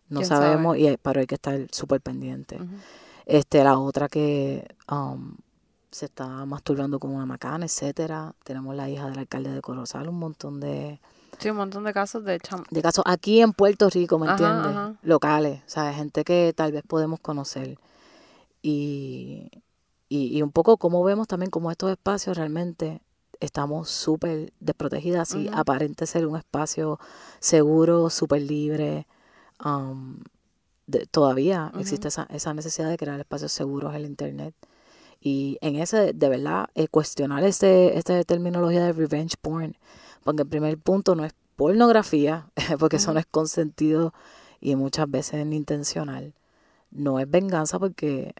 [0.10, 2.60] no sabemos, y, pero hay que estar súper pendiente.
[3.26, 5.36] este La otra que um,
[5.92, 8.34] se está masturbando con una macana, etcétera.
[8.44, 11.00] Tenemos la hija del alcalde de Corozal, un montón de...
[11.40, 12.40] Sí, un montón de casos de
[12.72, 14.96] De casos aquí en Puerto Rico, ¿me entiendes?
[15.04, 17.78] Locales, o sea, gente que tal vez podemos conocer.
[18.62, 19.52] Y,
[20.10, 23.02] y, un poco como vemos también como estos espacios realmente
[23.40, 27.00] estamos súper desprotegidas y aparente ser un espacio
[27.40, 29.06] seguro, súper libre,
[29.64, 30.20] Um,
[31.12, 34.56] todavía existe esa, esa necesidad de crear espacios seguros en el Internet.
[35.20, 39.76] Y en ese, de verdad, eh, cuestionar este, esta terminología de revenge porn,
[40.24, 44.14] porque el primer punto no es pornografía, porque eso no es consentido
[44.62, 46.34] y muchas veces es intencional.
[46.92, 48.34] No es venganza porque,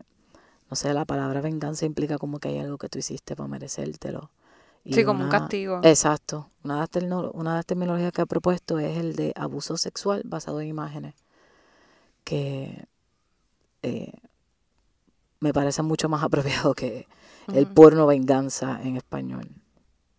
[0.70, 4.32] no sé, la palabra venganza implica como que hay algo que tú hiciste para merecértelo.
[4.92, 5.80] Sí, como un castigo.
[5.84, 6.50] Exacto.
[6.64, 10.22] Una de, las una de las terminologías que he propuesto es el de abuso sexual
[10.26, 11.16] basado en imágenes,
[12.24, 12.86] que
[13.84, 14.14] eh,
[15.40, 17.08] me parece mucho más apropiado que
[17.54, 19.50] el porno venganza en español.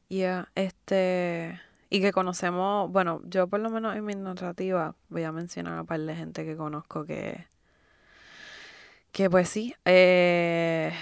[0.08, 5.32] Ya, este, y que conocemos, bueno, yo por lo menos en mi narrativa voy a
[5.32, 7.46] mencionar a un par de gente que conozco que,
[9.12, 10.92] que pues sí, eh.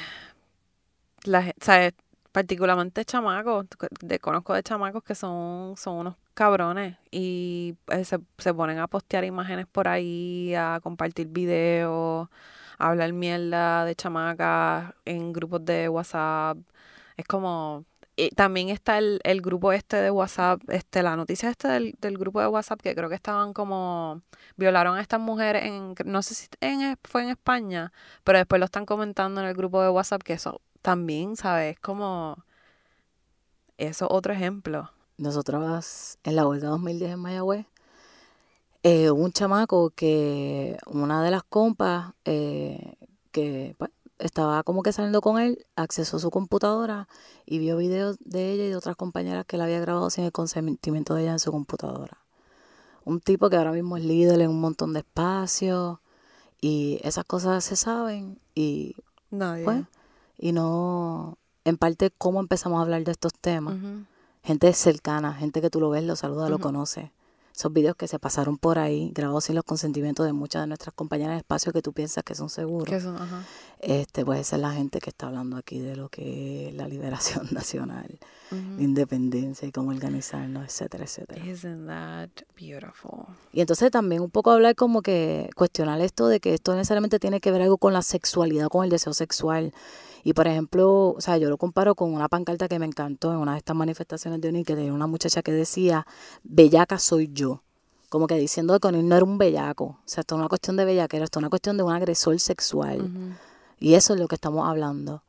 [2.36, 3.64] Particularmente chamacos,
[4.02, 8.88] de, conozco de chamacos que son, son unos cabrones y eh, se, se ponen a
[8.88, 12.28] postear imágenes por ahí, a compartir videos,
[12.76, 16.58] hablar mierda de chamacas en grupos de WhatsApp.
[17.16, 17.86] Es como...
[18.16, 22.18] Y también está el, el grupo este de WhatsApp, este, la noticia este del, del
[22.18, 24.20] grupo de WhatsApp que creo que estaban como
[24.56, 27.92] violaron a estas mujeres en, no sé si en, fue en España,
[28.24, 31.78] pero después lo están comentando en el grupo de WhatsApp que eso también, ¿sabes?
[31.80, 32.44] Como
[33.78, 34.90] eso otro ejemplo.
[35.18, 37.66] Nosotros en la huelga 2010 en Mayagüez
[38.88, 42.94] eh, un chamaco que una de las compas eh,
[43.32, 47.08] que pues, estaba como que saliendo con él, accesó su computadora
[47.44, 50.30] y vio videos de ella y de otras compañeras que la había grabado sin el
[50.30, 52.18] consentimiento de ella en su computadora.
[53.04, 55.98] Un tipo que ahora mismo es líder en un montón de espacios
[56.60, 58.94] y esas cosas se saben y
[59.32, 59.64] Nadie.
[59.64, 59.84] Pues,
[60.38, 63.76] y no en parte cómo empezamos a hablar de estos temas.
[64.42, 67.10] Gente cercana, gente que tú lo ves, lo saluda, lo conoce
[67.56, 70.94] esos videos que se pasaron por ahí, grabados sin los consentimientos de muchas de nuestras
[70.94, 73.02] compañeras de espacio que tú piensas que son seguros.
[73.80, 76.86] Este, pues esa es la gente que está hablando aquí de lo que es la
[76.86, 78.18] liberación nacional,
[78.50, 81.46] la independencia y cómo organizarnos, etcétera, etcétera.
[81.46, 83.24] Isn't that beautiful?
[83.52, 87.40] Y entonces también un poco hablar como que cuestionar esto de que esto necesariamente tiene
[87.40, 89.72] que ver algo con la sexualidad, con el deseo sexual.
[90.26, 93.38] Y por ejemplo, o sea, yo lo comparo con una pancarta que me encantó en
[93.38, 96.04] una de estas manifestaciones de ONI, que tenía una muchacha que decía,
[96.42, 97.62] bellaca soy yo.
[98.08, 99.84] Como que diciendo que no era un bellaco.
[99.84, 102.40] O sea, esto es una cuestión de bellaquera, esto es una cuestión de un agresor
[102.40, 103.08] sexual.
[103.78, 105.22] Y eso es lo que estamos hablando.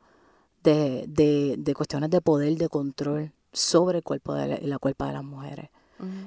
[0.64, 5.12] De, de, de cuestiones de poder, de control sobre el cuerpo de la, cuerpo de
[5.12, 5.70] las mujeres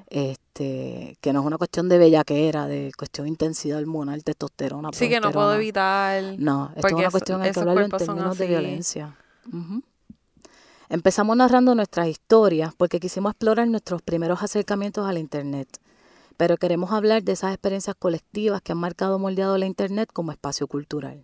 [0.10, 4.90] este que no es una cuestión de bellaquera, de cuestión de intensidad hormonal, testosterona.
[4.94, 6.36] Sí, que no puedo evitar.
[6.38, 9.16] No, esto es una cuestión de hablarlo en términos de violencia.
[10.90, 15.80] Empezamos narrando nuestras historias porque quisimos explorar nuestros primeros acercamientos a la Internet,
[16.36, 20.68] pero queremos hablar de esas experiencias colectivas que han marcado moldeado la Internet como espacio
[20.68, 21.24] cultural.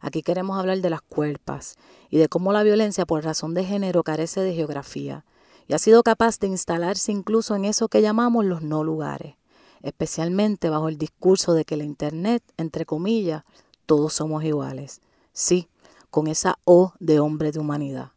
[0.00, 1.76] Aquí queremos hablar de las cuerpas
[2.10, 5.24] y de cómo la violencia por razón de género carece de geografía
[5.68, 9.36] y ha sido capaz de instalarse incluso en eso que llamamos los no lugares,
[9.82, 13.44] especialmente bajo el discurso de que la Internet, entre comillas,
[13.84, 15.02] todos somos iguales.
[15.32, 15.68] Sí,
[16.10, 18.12] con esa O de hombre de humanidad.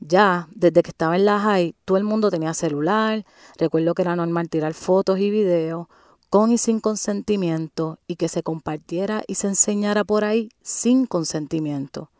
[0.00, 3.24] Ya, desde que estaba en la high, todo el mundo tenía celular,
[3.58, 5.86] recuerdo que era normal tirar fotos y videos,
[6.30, 12.10] con y sin consentimiento, y que se compartiera y se enseñara por ahí sin consentimiento.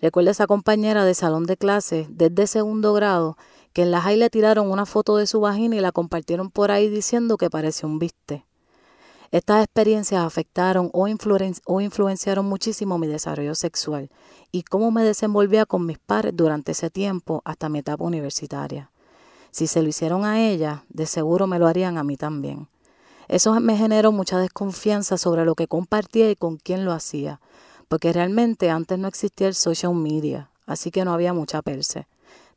[0.00, 3.36] Recuerdo esa compañera de salón de clases desde segundo grado
[3.72, 6.70] que en la JAI le tiraron una foto de su vagina y la compartieron por
[6.70, 8.44] ahí diciendo que parecía un viste.
[9.32, 11.06] Estas experiencias afectaron o,
[11.66, 14.10] o influenciaron muchísimo mi desarrollo sexual
[14.50, 18.90] y cómo me desenvolvía con mis padres durante ese tiempo hasta mi etapa universitaria.
[19.52, 22.68] Si se lo hicieron a ella, de seguro me lo harían a mí también.
[23.28, 27.40] Eso me generó mucha desconfianza sobre lo que compartía y con quién lo hacía,
[27.86, 32.08] porque realmente antes no existía el social media, así que no había mucha perse.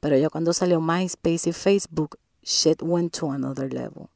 [0.03, 4.09] Pero ya cuando salió MySpace y Facebook, shit went to another level.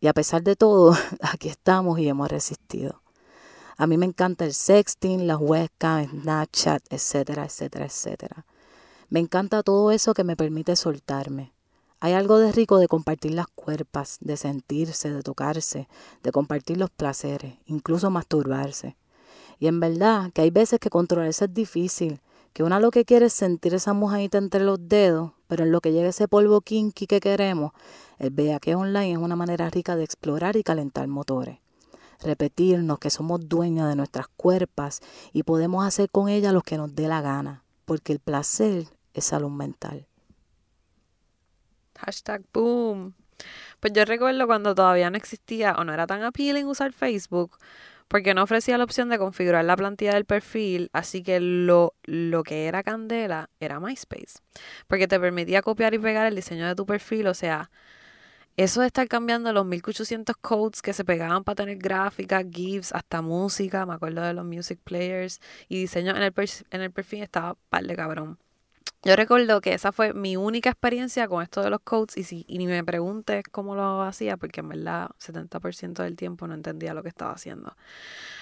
[0.00, 3.02] Y a pesar de todo, aquí estamos y hemos resistido.
[3.76, 8.46] A mí me encanta el sexting, las webcams, Snapchat, etcétera, etcétera, etcétera.
[9.10, 11.52] Me encanta todo eso que me permite soltarme.
[12.00, 15.88] Hay algo de rico de compartir las cuerpas, de sentirse, de tocarse,
[16.22, 18.96] de compartir los placeres, incluso masturbarse.
[19.58, 22.22] Y en verdad que hay veces que controlarse es difícil,
[22.58, 25.80] que una lo que quiere es sentir esa mojadita entre los dedos, pero en lo
[25.80, 27.70] que llega ese polvo kinky que queremos,
[28.18, 31.60] el que online es una manera rica de explorar y calentar motores.
[32.20, 34.98] Repetirnos que somos dueñas de nuestras cuerpas
[35.32, 39.26] y podemos hacer con ellas lo que nos dé la gana, porque el placer es
[39.26, 40.08] salud mental.
[41.96, 43.14] Hashtag boom.
[43.78, 47.56] Pues yo recuerdo cuando todavía no existía o no era tan appealing usar Facebook,
[48.08, 52.42] porque no ofrecía la opción de configurar la plantilla del perfil, así que lo, lo
[52.42, 54.40] que era Candela era MySpace,
[54.86, 57.70] porque te permitía copiar y pegar el diseño de tu perfil, o sea,
[58.58, 63.22] eso de estar cambiando los 1800 codes que se pegaban para tener gráficas, GIFs, hasta
[63.22, 66.34] música, me acuerdo de los music players y diseño en el,
[66.70, 68.38] en el perfil estaba par de cabrón.
[69.02, 72.44] Yo recuerdo que esa fue mi única experiencia con esto de los codes y, si,
[72.48, 76.94] y ni me preguntes cómo lo hacía porque en verdad 70% del tiempo no entendía
[76.94, 77.76] lo que estaba haciendo.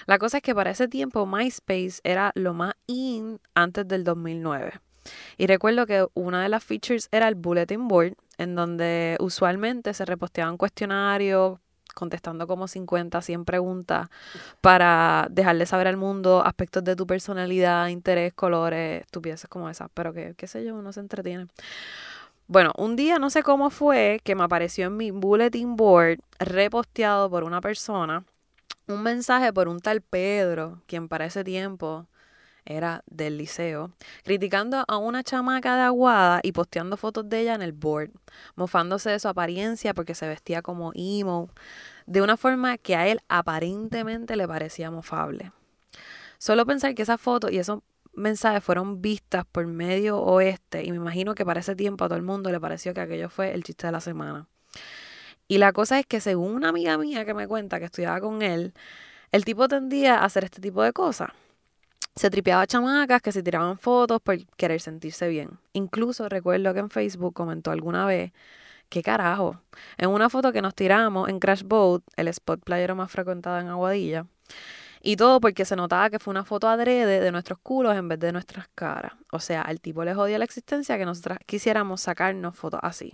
[0.07, 4.79] La cosa es que para ese tiempo MySpace era lo más in antes del 2009.
[5.37, 10.05] Y recuerdo que una de las features era el bulletin board, en donde usualmente se
[10.05, 11.59] reposteaban cuestionarios
[11.95, 14.09] contestando como 50, 100 preguntas
[14.61, 20.13] para dejarle saber al mundo aspectos de tu personalidad, interés, colores, estupideces como esas, pero
[20.13, 21.47] que, qué sé yo, uno se entretiene.
[22.47, 27.29] Bueno, un día no sé cómo fue que me apareció en mi bulletin board reposteado
[27.29, 28.23] por una persona
[28.87, 32.07] un mensaje por un tal Pedro, quien para ese tiempo
[32.67, 33.91] era del liceo,
[34.23, 38.11] criticando a una chamaca de Aguada y posteando fotos de ella en el board,
[38.55, 41.49] mofándose de su apariencia porque se vestía como emo,
[42.05, 45.51] de una forma que a él aparentemente le parecía mofable.
[46.37, 47.79] Solo pensar que esa foto y esos
[48.13, 52.17] mensajes fueron vistas por medio oeste y me imagino que para ese tiempo a todo
[52.17, 54.47] el mundo le pareció que aquello fue el chiste de la semana.
[55.47, 58.41] Y la cosa es que según una amiga mía que me cuenta que estudiaba con
[58.41, 58.73] él,
[59.31, 61.29] el tipo tendía a hacer este tipo de cosas
[62.17, 65.59] se tripeaba chamacas que se tiraban fotos por querer sentirse bien.
[65.73, 68.33] Incluso recuerdo que en Facebook comentó alguna vez,
[68.89, 69.61] ¿qué carajo?
[69.97, 73.67] En una foto que nos tiramos en Crash Boat, el spot playero más frecuentado en
[73.67, 74.25] Aguadilla,
[75.01, 78.19] y todo porque se notaba que fue una foto adrede de nuestros culos en vez
[78.19, 79.13] de nuestras caras.
[79.31, 83.13] O sea, al tipo le jodía la existencia que nosotras quisiéramos sacarnos fotos así.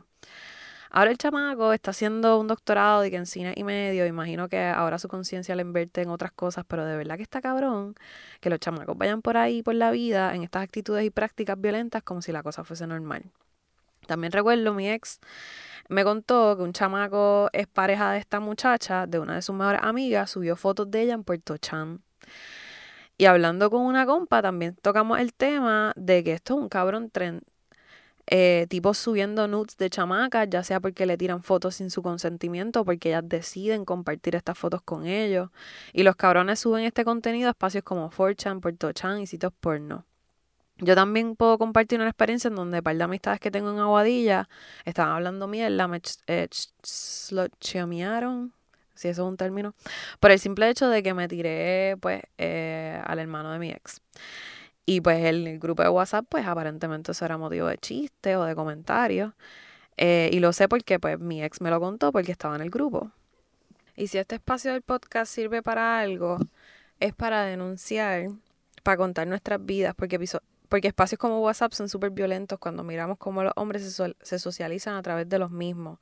[0.96, 4.06] Ahora el chamaco está haciendo un doctorado de que en cine y medio.
[4.06, 7.42] Imagino que ahora su conciencia le invierte en otras cosas, pero de verdad que está
[7.42, 7.96] cabrón
[8.40, 12.04] que los chamacos vayan por ahí, por la vida, en estas actitudes y prácticas violentas
[12.04, 13.24] como si la cosa fuese normal.
[14.06, 15.20] También recuerdo, mi ex
[15.90, 19.82] me contó que un chamaco es pareja de esta muchacha, de una de sus mejores
[19.84, 22.04] amigas, subió fotos de ella en Puerto Chan.
[23.18, 27.10] Y hablando con una compa, también tocamos el tema de que esto es un cabrón
[27.10, 27.42] tren
[28.28, 32.86] eh, tipos subiendo nudes de chamacas, ya sea porque le tiran fotos sin su consentimiento
[32.86, 35.50] porque ellas deciden compartir estas fotos con ellos.
[35.94, 40.06] Y los cabrones suben este contenido a espacios como 4chan, Puerto-chan y sitios porno.
[40.78, 44.50] Yo también puedo compartir una experiencia en donde par de amistades que tengo en Aguadilla
[44.86, 46.48] estaban hablando mierda, me eh,
[48.96, 49.76] si eso es un término,
[50.20, 54.02] por el simple hecho de que me tiré pues eh, al hermano de mi ex.
[54.86, 58.56] Y pues el, grupo de WhatsApp, pues aparentemente eso era motivo de chiste o de
[58.56, 59.34] comentarios.
[59.98, 62.70] Eh, y lo sé porque pues mi ex me lo contó porque estaba en el
[62.70, 63.12] grupo.
[63.96, 66.40] Y si este espacio del podcast sirve para algo,
[67.00, 68.30] es para denunciar,
[68.82, 70.20] para contar nuestras vidas, porque,
[70.68, 74.96] porque espacios como WhatsApp son súper violentos cuando miramos cómo los hombres se, se socializan
[74.96, 76.00] a través de los mismos.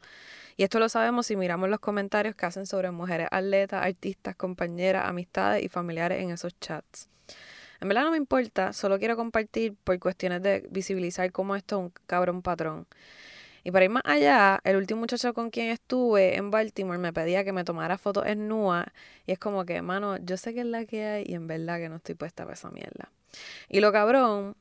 [0.58, 5.08] Y esto lo sabemos si miramos los comentarios que hacen sobre mujeres atletas, artistas, compañeras,
[5.08, 7.10] amistades y familiares en esos chats.
[7.82, 11.82] En verdad no me importa, solo quiero compartir por cuestiones de visibilizar cómo esto es
[11.86, 12.86] un cabrón patrón.
[13.64, 17.44] Y para ir más allá, el último muchacho con quien estuve en Baltimore me pedía
[17.44, 18.86] que me tomara fotos en nua
[19.26, 21.80] y es como que, mano, yo sé que es la que hay y en verdad
[21.80, 23.12] que no estoy puesta para esa mierda.
[23.68, 24.56] Y lo cabrón,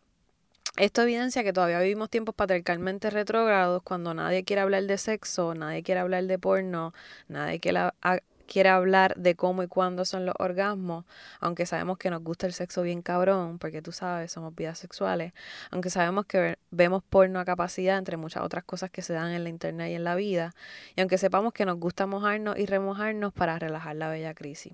[0.77, 5.83] esto evidencia que todavía vivimos tiempos patriarcalmente retrógrados cuando nadie quiere hablar de sexo, nadie
[5.83, 6.95] quiere hablar de porno,
[7.29, 7.91] nadie quiere
[8.51, 11.05] quiere hablar de cómo y cuándo son los orgasmos,
[11.39, 15.33] aunque sabemos que nos gusta el sexo bien cabrón, porque tú sabes, somos vidas sexuales,
[15.71, 19.45] aunque sabemos que vemos porno a capacidad, entre muchas otras cosas que se dan en
[19.45, 20.53] la internet y en la vida,
[20.97, 24.73] y aunque sepamos que nos gusta mojarnos y remojarnos para relajar la bella crisis.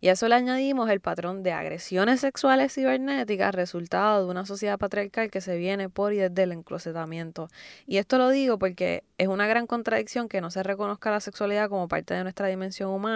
[0.00, 4.78] Y a eso le añadimos el patrón de agresiones sexuales cibernéticas, resultado de una sociedad
[4.78, 7.48] patriarcal que se viene por y desde el enclosetamiento.
[7.86, 11.68] Y esto lo digo porque es una gran contradicción que no se reconozca la sexualidad
[11.68, 13.09] como parte de nuestra dimensión humana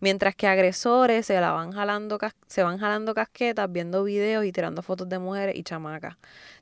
[0.00, 4.82] mientras que agresores se la van jalando se van jalando casquetas, viendo videos y tirando
[4.82, 6.16] fotos de mujeres y chamacas.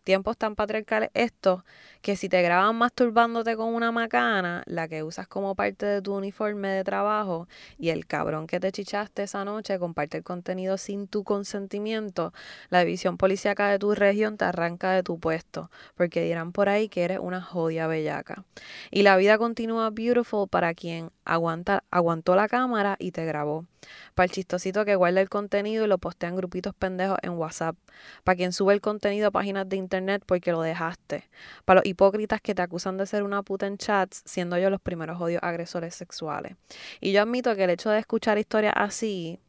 [0.05, 1.63] Tiempos tan patriarcales estos
[2.01, 6.15] que si te graban masturbándote con una macana, la que usas como parte de tu
[6.15, 7.47] uniforme de trabajo,
[7.79, 12.33] y el cabrón que te chichaste esa noche comparte el contenido sin tu consentimiento,
[12.71, 16.89] la división policíaca de tu región te arranca de tu puesto, porque dirán por ahí
[16.89, 18.45] que eres una jodia bellaca.
[18.91, 23.67] Y la vida continúa beautiful para quien aguanta, aguantó la cámara y te grabó.
[24.15, 27.77] Para el chistosito que guarda el contenido y lo postea en grupitos pendejos en WhatsApp.
[28.25, 31.29] Para quien sube el contenido a páginas de internet porque lo dejaste.
[31.65, 34.81] Para los hipócritas que te acusan de ser una puta en chats, siendo yo los
[34.81, 36.57] primeros odios agresores sexuales.
[37.01, 39.41] Y yo admito que el hecho de escuchar historias así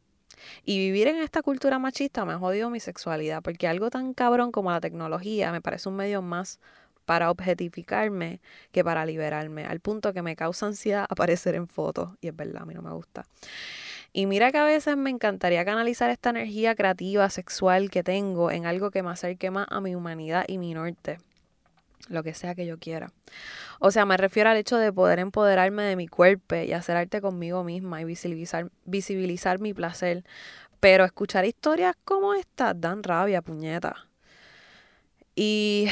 [0.64, 4.52] Y vivir en esta cultura machista me ha jodido mi sexualidad, porque algo tan cabrón
[4.52, 6.58] como la tecnología me parece un medio más
[7.04, 8.40] para objetificarme
[8.72, 12.62] que para liberarme, al punto que me causa ansiedad aparecer en fotos, y es verdad,
[12.62, 13.24] a mí no me gusta.
[14.16, 18.64] Y mira que a veces me encantaría canalizar esta energía creativa, sexual que tengo en
[18.64, 21.18] algo que me acerque más a mi humanidad y mi norte,
[22.08, 23.10] lo que sea que yo quiera.
[23.80, 27.20] O sea, me refiero al hecho de poder empoderarme de mi cuerpo y hacer arte
[27.20, 30.22] conmigo misma y visibilizar, visibilizar mi placer.
[30.78, 34.06] Pero escuchar historias como estas dan rabia, puñeta.
[35.34, 35.88] Y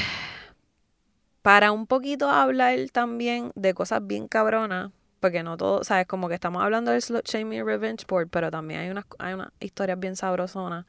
[1.42, 4.92] para un poquito hablar también de cosas bien cabronas,
[5.22, 8.80] porque no todo, sabes, como que estamos hablando del slut shaming revenge board, pero también
[8.80, 10.84] hay unas, hay unas historias bien sabrosonas.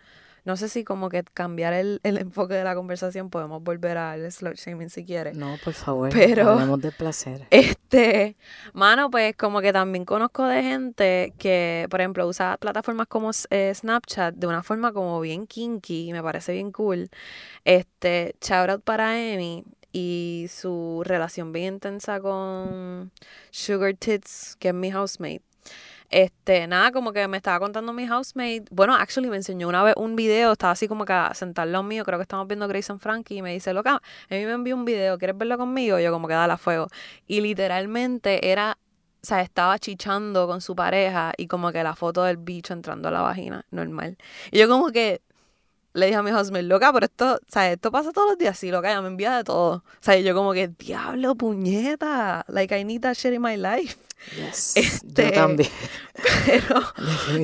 [0.45, 4.29] No sé si como que cambiar el, el enfoque de la conversación podemos volver al
[4.29, 5.38] slut shaming si quieres.
[5.38, 7.47] No, por favor, Pero- hablemos de placer.
[7.49, 8.36] Este,
[8.73, 13.71] mano, pues como que también conozco de gente que, por ejemplo, usa plataformas como eh,
[13.73, 17.09] Snapchat de una forma como bien kinky y me parece bien cool.
[17.63, 19.63] Este, shout out para Amy
[19.93, 23.11] y su relación bien intensa con
[23.51, 25.43] Sugar Tits, que es mi housemate.
[26.09, 28.65] Este, nada, como que me estaba contando mi housemate.
[28.69, 32.03] Bueno, actually me enseñó una vez un video, estaba así como que sentado lado mío,
[32.03, 34.75] creo que estamos viendo Grace and Frankie, y me dice, loca, a mí me envió
[34.75, 35.99] un video, ¿quieres verlo conmigo?
[35.99, 36.87] Y yo como que dale a fuego.
[37.27, 38.77] Y literalmente era,
[39.23, 43.09] o sea, estaba chichando con su pareja y como que la foto del bicho entrando
[43.09, 44.17] a la vagina, normal.
[44.51, 45.21] Y yo como que
[45.93, 48.57] le dije a mi housemate, loca, pero esto, o sea, esto pasa todos los días,
[48.57, 49.75] sí, loca, ella me envía de todo.
[49.75, 53.97] O sea, yo como que, diablo, puñeta, like I need that shit in my life.
[54.35, 55.69] Yes, Este, yo también.
[56.45, 56.81] Pero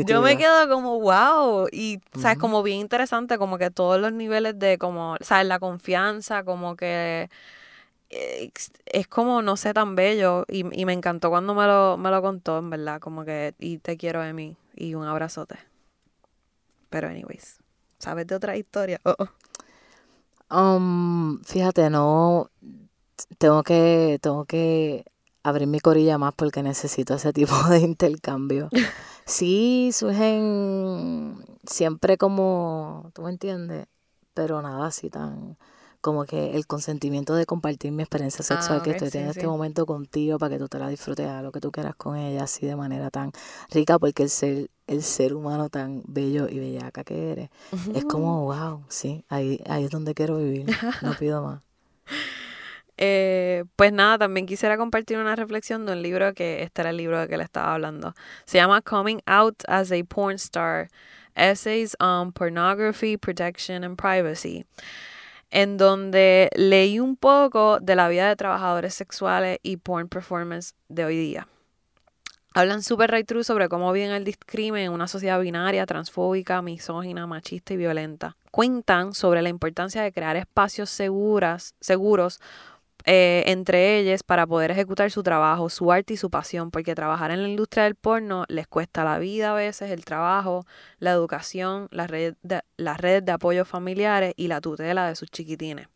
[0.06, 4.58] yo me quedo como wow y sabes como bien interesante como que todos los niveles
[4.58, 7.30] de como sabes la confianza como que
[8.10, 12.22] es como no sé tan bello y, y me encantó cuando me lo me lo
[12.22, 15.58] contó en verdad como que y te quiero Emi y un abrazote
[16.89, 17.59] pero anyways
[18.00, 19.28] sabes de otra historia Oh, oh.
[20.52, 22.50] Um, fíjate, no
[23.38, 25.06] tengo que tengo que
[25.43, 28.70] abrir mi corilla más porque necesito ese tipo de intercambio.
[29.26, 33.86] Sí, surgen siempre como, ¿tú me entiendes?
[34.34, 35.56] Pero nada así tan
[36.02, 39.30] como que el consentimiento de compartir mi experiencia sexual Ah, que estoy sí, en sí.
[39.39, 42.16] este momento contigo para que tú te la disfrutes a lo que tú quieras con
[42.18, 43.32] ella así de manera tan
[43.72, 47.50] rica porque el ser el ser humano tan bello y bellaca que eres
[47.93, 50.66] es como wow, sí, ahí ahí es donde quiero vivir,
[51.02, 51.62] no pido más.
[53.02, 56.97] Eh, pues nada, también quisiera compartir una reflexión de un libro que este era el
[56.97, 58.14] libro de que le estaba hablando.
[58.45, 60.89] Se llama Coming Out as a Porn Star:
[61.34, 64.66] Essays on Pornography, Protection and Privacy,
[65.52, 71.06] en donde leí un poco de la vida de trabajadores sexuales y porn performance de
[71.06, 71.47] hoy día.
[72.54, 77.28] Hablan súper right true sobre cómo viven el discrimen en una sociedad binaria, transfóbica, misógina,
[77.28, 78.36] machista y violenta.
[78.50, 82.39] Cuentan sobre la importancia de crear espacios seguras, seguros
[83.12, 87.32] eh, entre ellos para poder ejecutar su trabajo, su arte y su pasión, porque trabajar
[87.32, 90.68] en la industria del porno les cuesta la vida a veces, el trabajo,
[90.99, 95.88] la educación, las redes de, las de apoyo familiares y la tutela de sus chiquitines.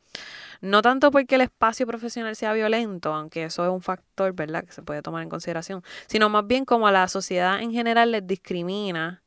[0.59, 4.71] No tanto porque el espacio profesional sea violento, aunque eso es un factor, ¿verdad?, que
[4.71, 9.21] se puede tomar en consideración, sino más bien como la sociedad en general les discrimina,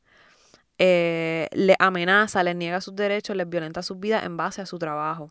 [0.79, 4.77] eh, les amenaza, les niega sus derechos, les violenta sus vidas en base a su
[4.77, 5.31] trabajo.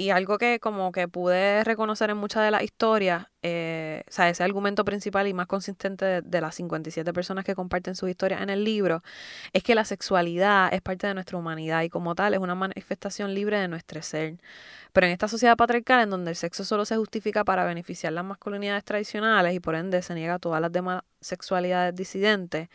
[0.00, 4.30] Y algo que como que pude reconocer en muchas de las historias, eh, o sea,
[4.30, 8.40] ese argumento principal y más consistente de, de las 57 personas que comparten sus historias
[8.40, 9.02] en el libro,
[9.52, 13.34] es que la sexualidad es parte de nuestra humanidad y como tal es una manifestación
[13.34, 14.38] libre de nuestro ser.
[14.94, 18.24] Pero en esta sociedad patriarcal en donde el sexo solo se justifica para beneficiar las
[18.24, 22.70] masculinidades tradicionales y por ende se niega todas las demás sexualidades disidentes,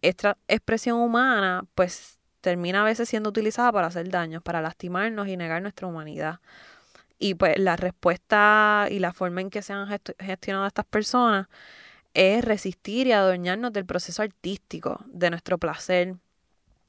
[0.00, 2.13] esta expresión humana pues
[2.44, 6.40] termina a veces siendo utilizada para hacer daños, para lastimarnos y negar nuestra humanidad.
[7.18, 9.88] Y pues la respuesta y la forma en que se han
[10.20, 11.48] gestionado estas personas
[12.12, 16.16] es resistir y adueñarnos del proceso artístico, de nuestro placer,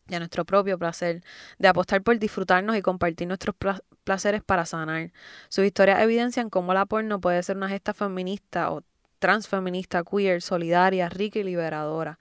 [0.07, 1.23] de nuestro propio placer,
[1.57, 5.13] de apostar por disfrutarnos y compartir nuestros pla- placeres para sanar.
[5.47, 8.83] Sus historias evidencian cómo la porno puede ser una gesta feminista o
[9.19, 12.19] transfeminista, queer, solidaria, rica y liberadora.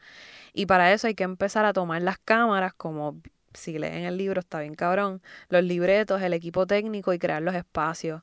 [0.54, 3.20] Y para eso hay que empezar a tomar las cámaras, como
[3.52, 7.54] si leen el libro está bien cabrón, los libretos, el equipo técnico y crear los
[7.54, 8.22] espacios.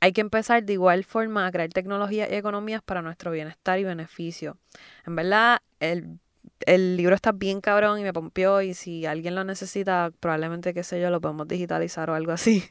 [0.00, 3.84] Hay que empezar de igual forma a crear tecnologías y economías para nuestro bienestar y
[3.84, 4.58] beneficio.
[5.06, 6.18] En verdad, el,
[6.66, 10.82] el libro está bien cabrón y me pompió y si alguien lo necesita, probablemente, qué
[10.84, 12.64] sé yo, lo podemos digitalizar o algo así.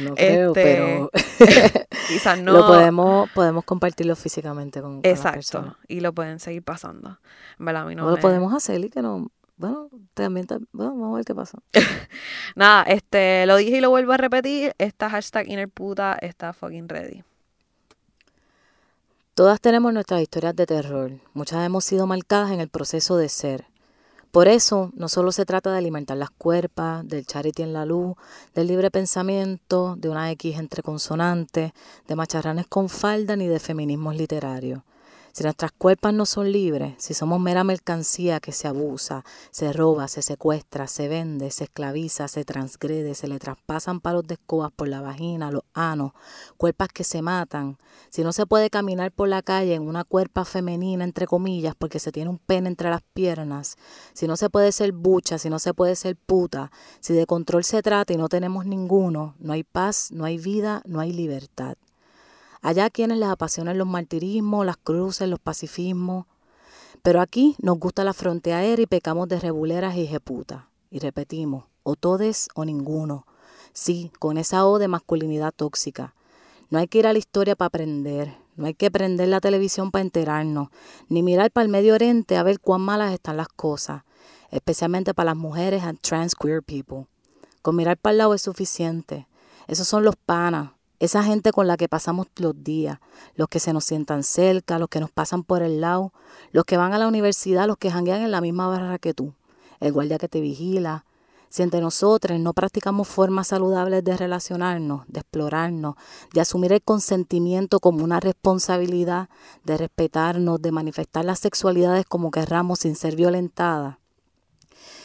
[0.00, 1.10] No creo, Este, pero
[2.08, 2.52] Quizás no...
[2.52, 5.36] lo podemos podemos compartirlo físicamente con, con las Exacto.
[5.36, 5.74] personas.
[5.88, 7.18] Y lo pueden seguir pasando.
[7.58, 10.92] Verdad, a mí no O lo me- podemos hacer y que no bueno, también, bueno,
[10.92, 11.58] vamos a ver qué pasa.
[12.56, 17.22] Nada, este, lo dije y lo vuelvo a repetir, esta hashtag innerputa está fucking ready.
[19.40, 21.12] Todas tenemos nuestras historias de terror.
[21.32, 23.64] Muchas hemos sido marcadas en el proceso de ser.
[24.32, 28.16] Por eso, no solo se trata de alimentar las cuerpas, del charity en la luz,
[28.54, 31.72] del libre pensamiento, de una X entre consonantes,
[32.06, 34.82] de macharranes con falda ni de feminismos literarios.
[35.32, 40.08] Si nuestras cuerpas no son libres, si somos mera mercancía que se abusa, se roba,
[40.08, 44.88] se secuestra, se vende, se esclaviza, se transgrede, se le traspasan palos de escobas por
[44.88, 46.12] la vagina, los anos,
[46.56, 47.78] cuerpas que se matan,
[48.10, 52.00] si no se puede caminar por la calle en una cuerpa femenina, entre comillas, porque
[52.00, 53.76] se tiene un pene entre las piernas,
[54.12, 57.64] si no se puede ser bucha, si no se puede ser puta, si de control
[57.64, 61.76] se trata y no tenemos ninguno, no hay paz, no hay vida, no hay libertad.
[62.62, 66.26] Allá quienes les apasionan los martirismos, las cruces, los pacifismos.
[67.02, 70.64] Pero aquí nos gusta la frontera y pecamos de reguleras y jeputas.
[70.90, 73.26] Y repetimos, o todes o ninguno.
[73.72, 76.14] Sí, con esa O de masculinidad tóxica.
[76.68, 79.90] No hay que ir a la historia para aprender, no hay que prender la televisión
[79.90, 80.68] para enterarnos,
[81.08, 84.02] ni mirar para el Medio Oriente a ver cuán malas están las cosas,
[84.50, 87.06] especialmente para las mujeres and trans queer people.
[87.62, 89.26] Con mirar para el lado es suficiente.
[89.66, 92.98] Esos son los panas, esa gente con la que pasamos los días,
[93.34, 96.12] los que se nos sientan cerca, los que nos pasan por el lado,
[96.52, 99.32] los que van a la universidad, los que janguean en la misma barra que tú,
[99.80, 101.06] el guardia que te vigila.
[101.48, 105.96] Si entre nosotros no practicamos formas saludables de relacionarnos, de explorarnos,
[106.32, 109.30] de asumir el consentimiento como una responsabilidad,
[109.64, 113.99] de respetarnos, de manifestar las sexualidades como querramos sin ser violentadas,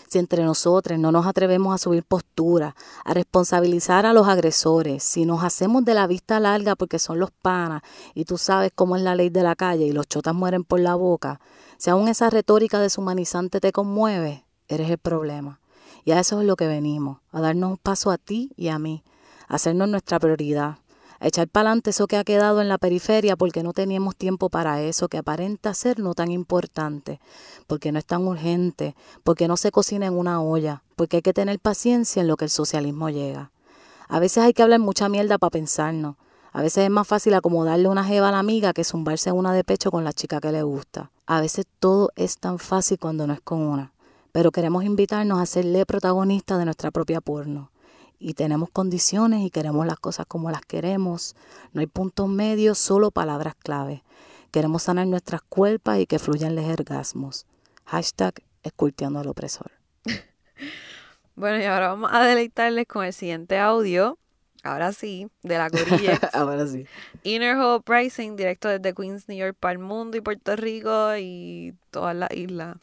[0.07, 5.25] si entre nosotros no nos atrevemos a subir postura, a responsabilizar a los agresores, si
[5.25, 7.81] nos hacemos de la vista larga porque son los panas
[8.13, 10.79] y tú sabes cómo es la ley de la calle y los chotas mueren por
[10.79, 11.39] la boca,
[11.77, 15.59] si aún esa retórica deshumanizante te conmueve, eres el problema.
[16.03, 18.79] Y a eso es lo que venimos, a darnos un paso a ti y a
[18.79, 19.03] mí,
[19.47, 20.77] a hacernos nuestra prioridad,
[21.19, 24.81] echar para adelante eso que ha quedado en la periferia porque no teníamos tiempo para
[24.81, 27.19] eso, que aparenta ser no tan importante,
[27.67, 31.33] porque no es tan urgente, porque no se cocina en una olla, porque hay que
[31.33, 33.51] tener paciencia en lo que el socialismo llega.
[34.07, 36.15] A veces hay que hablar mucha mierda para pensarnos.
[36.51, 39.63] A veces es más fácil acomodarle una jeva a la amiga que zumbarse una de
[39.63, 41.11] pecho con la chica que le gusta.
[41.25, 43.91] A veces todo es tan fácil cuando no es con una.
[44.31, 47.71] Pero queremos invitarnos a serle protagonistas de nuestra propia porno
[48.19, 51.35] y tenemos condiciones y queremos las cosas como las queremos.
[51.73, 54.03] No hay puntos medios, solo palabras clave.
[54.51, 57.45] Queremos sanar nuestras cuerpas y que fluyan los orgasmos.
[57.85, 59.71] Hashtag esculteando al opresor.
[61.35, 64.17] bueno, y ahora vamos a deleitarles con el siguiente audio.
[64.63, 66.19] Ahora sí, de la gorilla.
[66.33, 66.87] ahora sí.
[67.23, 71.75] Inner Hope Rising, directo desde Queens, New York, para el mundo y Puerto Rico y
[71.91, 72.77] todas las islas.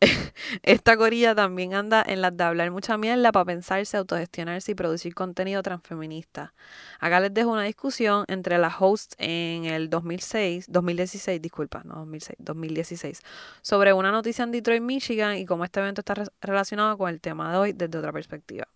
[0.62, 5.14] Esta corilla también anda en las de hablar mucha mierda para pensarse, autogestionarse y producir
[5.14, 6.52] contenido transfeminista.
[7.00, 12.36] Acá les dejo una discusión entre las hosts en el 2006, 2016, disculpa, no 2006,
[12.38, 13.20] 2016,
[13.62, 17.50] sobre una noticia en Detroit, Michigan y cómo este evento está relacionado con el tema
[17.52, 18.66] de hoy desde otra perspectiva.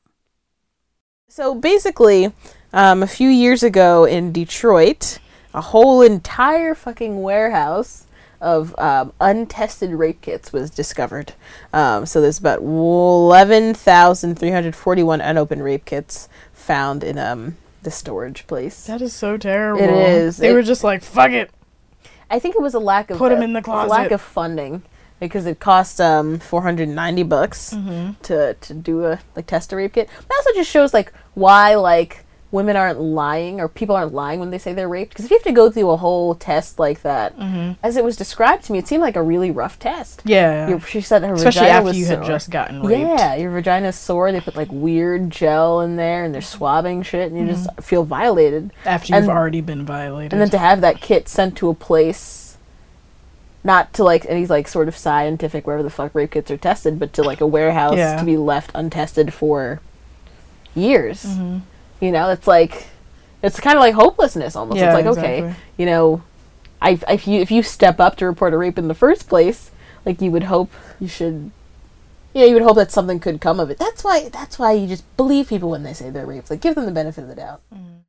[1.31, 2.33] So basically,
[2.73, 5.19] um, a few years ago in Detroit,
[5.53, 8.08] a whole entire fucking warehouse
[8.41, 11.33] of um, untested rape kits was discovered.
[11.73, 18.87] Um, so there's about 11,341 unopened rape kits found in um, the storage place.
[18.87, 19.83] That is so terrible.
[19.83, 20.37] It is.
[20.37, 21.51] They It- were just like, fuck it.
[22.31, 24.21] I think it was a lack of Put 'em uh, in the a lack of
[24.21, 24.83] funding
[25.19, 28.21] because it cost um 490 bucks Mm-hmm.
[28.25, 30.11] to to do a like test a rape kit.
[30.29, 34.51] But also just shows like why like women aren't lying or people aren't lying when
[34.51, 37.03] they say they're raped because if you have to go through a whole test like
[37.03, 37.73] that Mm-hmm.
[37.83, 40.23] as it was described to me it seemed like a really rough test.
[40.25, 40.67] Yeah.
[40.69, 43.01] Your- she said her Especially vagina after was you had just gotten raped.
[43.03, 44.33] Yeah, your vagina's sore.
[44.33, 48.05] They put like weird gel in there, and they're swabbing shit, and you just feel
[48.05, 48.73] violated.
[48.87, 50.33] After you've already been violated.
[50.33, 52.57] And then to have that kit sent to a place,
[53.63, 56.99] not to like any like sort of scientific wherever the fuck rape kits are tested,
[56.99, 58.17] but to like a warehouse Yeah.
[58.19, 59.81] to be left untested for
[60.75, 61.25] years.
[61.27, 61.61] Mhm.
[62.01, 62.87] You know, it's like
[63.43, 64.79] it's kind of like hopelessness almost.
[64.79, 66.23] Yeah, it's like okay, you know,
[66.81, 69.71] I if you if you step up to report a rape in the first place,
[70.05, 70.71] like you would hope
[71.01, 71.51] you should.
[72.35, 73.79] Yeah, you would hope that something could come of it.
[73.79, 74.29] That's why.
[74.29, 76.51] That's why you just believe people when they say they're raped.
[76.51, 77.63] Like, give them the benefit of the doubt.
[77.75, 78.01] Mm.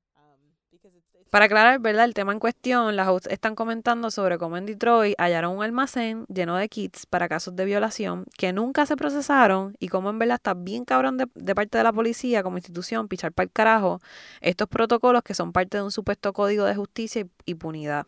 [1.30, 2.06] Para aclarar, ¿verdad?
[2.06, 6.26] El tema en cuestión, las hosts están comentando sobre cómo en Detroit hallaron un almacén
[6.28, 10.36] lleno de kits para casos de violación que nunca se procesaron y cómo en verdad
[10.36, 14.02] está bien cabrón de, parte de la policía como institución pichar para el carajo
[14.42, 18.08] estos protocolos que son parte de un supuesto código de justicia y, y punidad.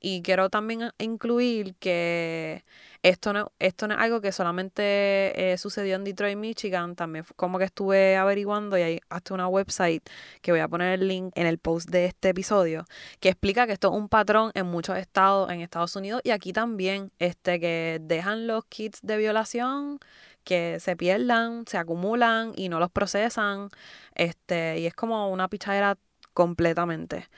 [0.00, 2.64] Y quiero también incluir que
[3.02, 6.96] esto no, esto no es algo que solamente eh, sucedió en Detroit, Michigan.
[6.96, 10.02] También como que estuve averiguando y hay hasta una website
[10.42, 12.84] que voy a poner el link en el post de este episodio
[13.20, 16.52] que explica que esto es un patrón en muchos estados en Estados Unidos y aquí
[16.52, 19.98] también, este, que dejan los kits de violación
[20.44, 23.68] que se pierdan, se acumulan y no los procesan,
[24.14, 25.98] este, y es como una pichadera
[26.36, 27.28] completamente.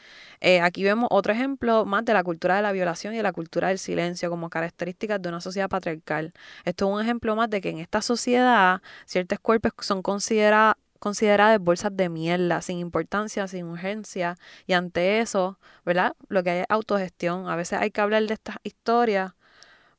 [0.41, 3.33] Eh, aquí vemos otro ejemplo más de la cultura de la violación y de la
[3.33, 6.33] cultura del silencio como características de una sociedad patriarcal.
[6.65, 11.61] Esto es un ejemplo más de que en esta sociedad ciertos cuerpos son considera- consideradas
[11.61, 14.37] bolsas de mierda, sin importancia, sin urgencia,
[14.67, 16.15] y ante eso, ¿verdad?
[16.29, 17.49] Lo que hay es autogestión.
[17.49, 19.33] A veces hay que hablar de estas historias,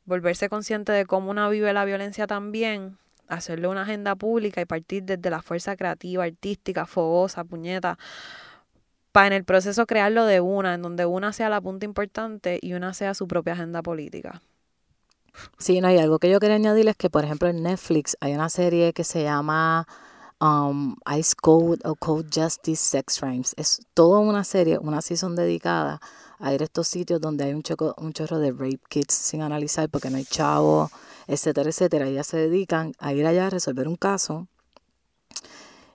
[0.04, 2.98] volverse consciente de cómo una vive la violencia también,
[3.30, 7.98] hacerle una agenda pública y partir desde la fuerza creativa, artística, fogosa, puñeta,
[9.12, 12.74] para en el proceso crearlo de una, en donde una sea la punta importante y
[12.74, 14.42] una sea su propia agenda política.
[15.58, 18.34] Sí, no, y algo que yo quería añadir es que, por ejemplo, en Netflix hay
[18.34, 19.88] una serie que se llama
[20.42, 23.54] um, Ice Code o Code Justice Sex Crimes.
[23.58, 26.02] Es toda una serie, una season dedicada
[26.40, 29.42] a ir a estos sitios donde hay un, choco, un chorro de rape kits sin
[29.42, 30.90] analizar porque no hay chavo,
[31.28, 32.08] etcétera, etcétera.
[32.08, 34.48] Ellas se dedican a ir allá a resolver un caso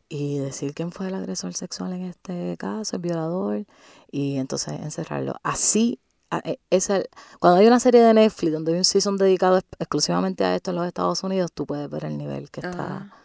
[0.08, 3.64] y decir quién fue el agresor sexual en este caso, el violador,
[4.10, 5.34] y entonces encerrarlo.
[5.42, 5.98] Así,
[6.44, 7.08] e- es el-
[7.40, 10.70] cuando hay una serie de Netflix donde hay un season dedicado ex- exclusivamente a esto
[10.70, 13.16] en los Estados Unidos, tú puedes ver el nivel que está Ah.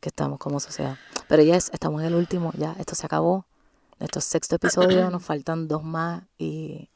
[0.00, 0.96] que estamos como sociedad.
[1.28, 3.46] Pero ya es, estamos en el último, ya esto se acabó.
[4.00, 6.88] Esto es sexto episodio, nos faltan dos más y,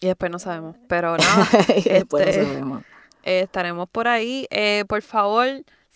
[0.00, 0.76] Y después no sabemos.
[0.88, 2.82] Pero nada, y después no Este, sabemos.
[3.24, 4.46] eh, estaremos por ahí.
[4.50, 5.46] Eh, por favor,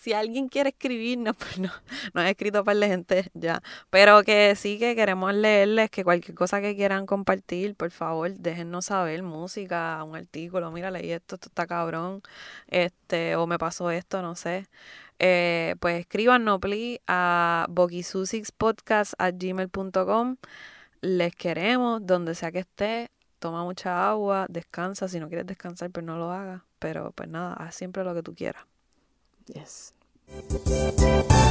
[0.07, 1.69] si alguien quiere escribirnos, pues no,
[2.13, 3.61] no he escrito para la gente ya.
[3.89, 8.85] Pero que sí que queremos leerles, que cualquier cosa que quieran compartir, por favor, déjennos
[8.85, 12.21] saber, música, un artículo, mira, leí esto, esto está cabrón,
[12.67, 14.69] este, o me pasó esto, no sé.
[15.19, 20.37] Eh, pues escríbanos, please, a boquisusixpodcast.gmail.com.
[21.01, 23.11] Les queremos, donde sea que esté.
[23.39, 25.09] Toma mucha agua, descansa.
[25.09, 26.61] Si no quieres descansar, pues no lo hagas.
[26.79, 28.65] Pero pues nada, haz siempre lo que tú quieras.
[29.47, 29.96] Yes.
[30.29, 31.46] Música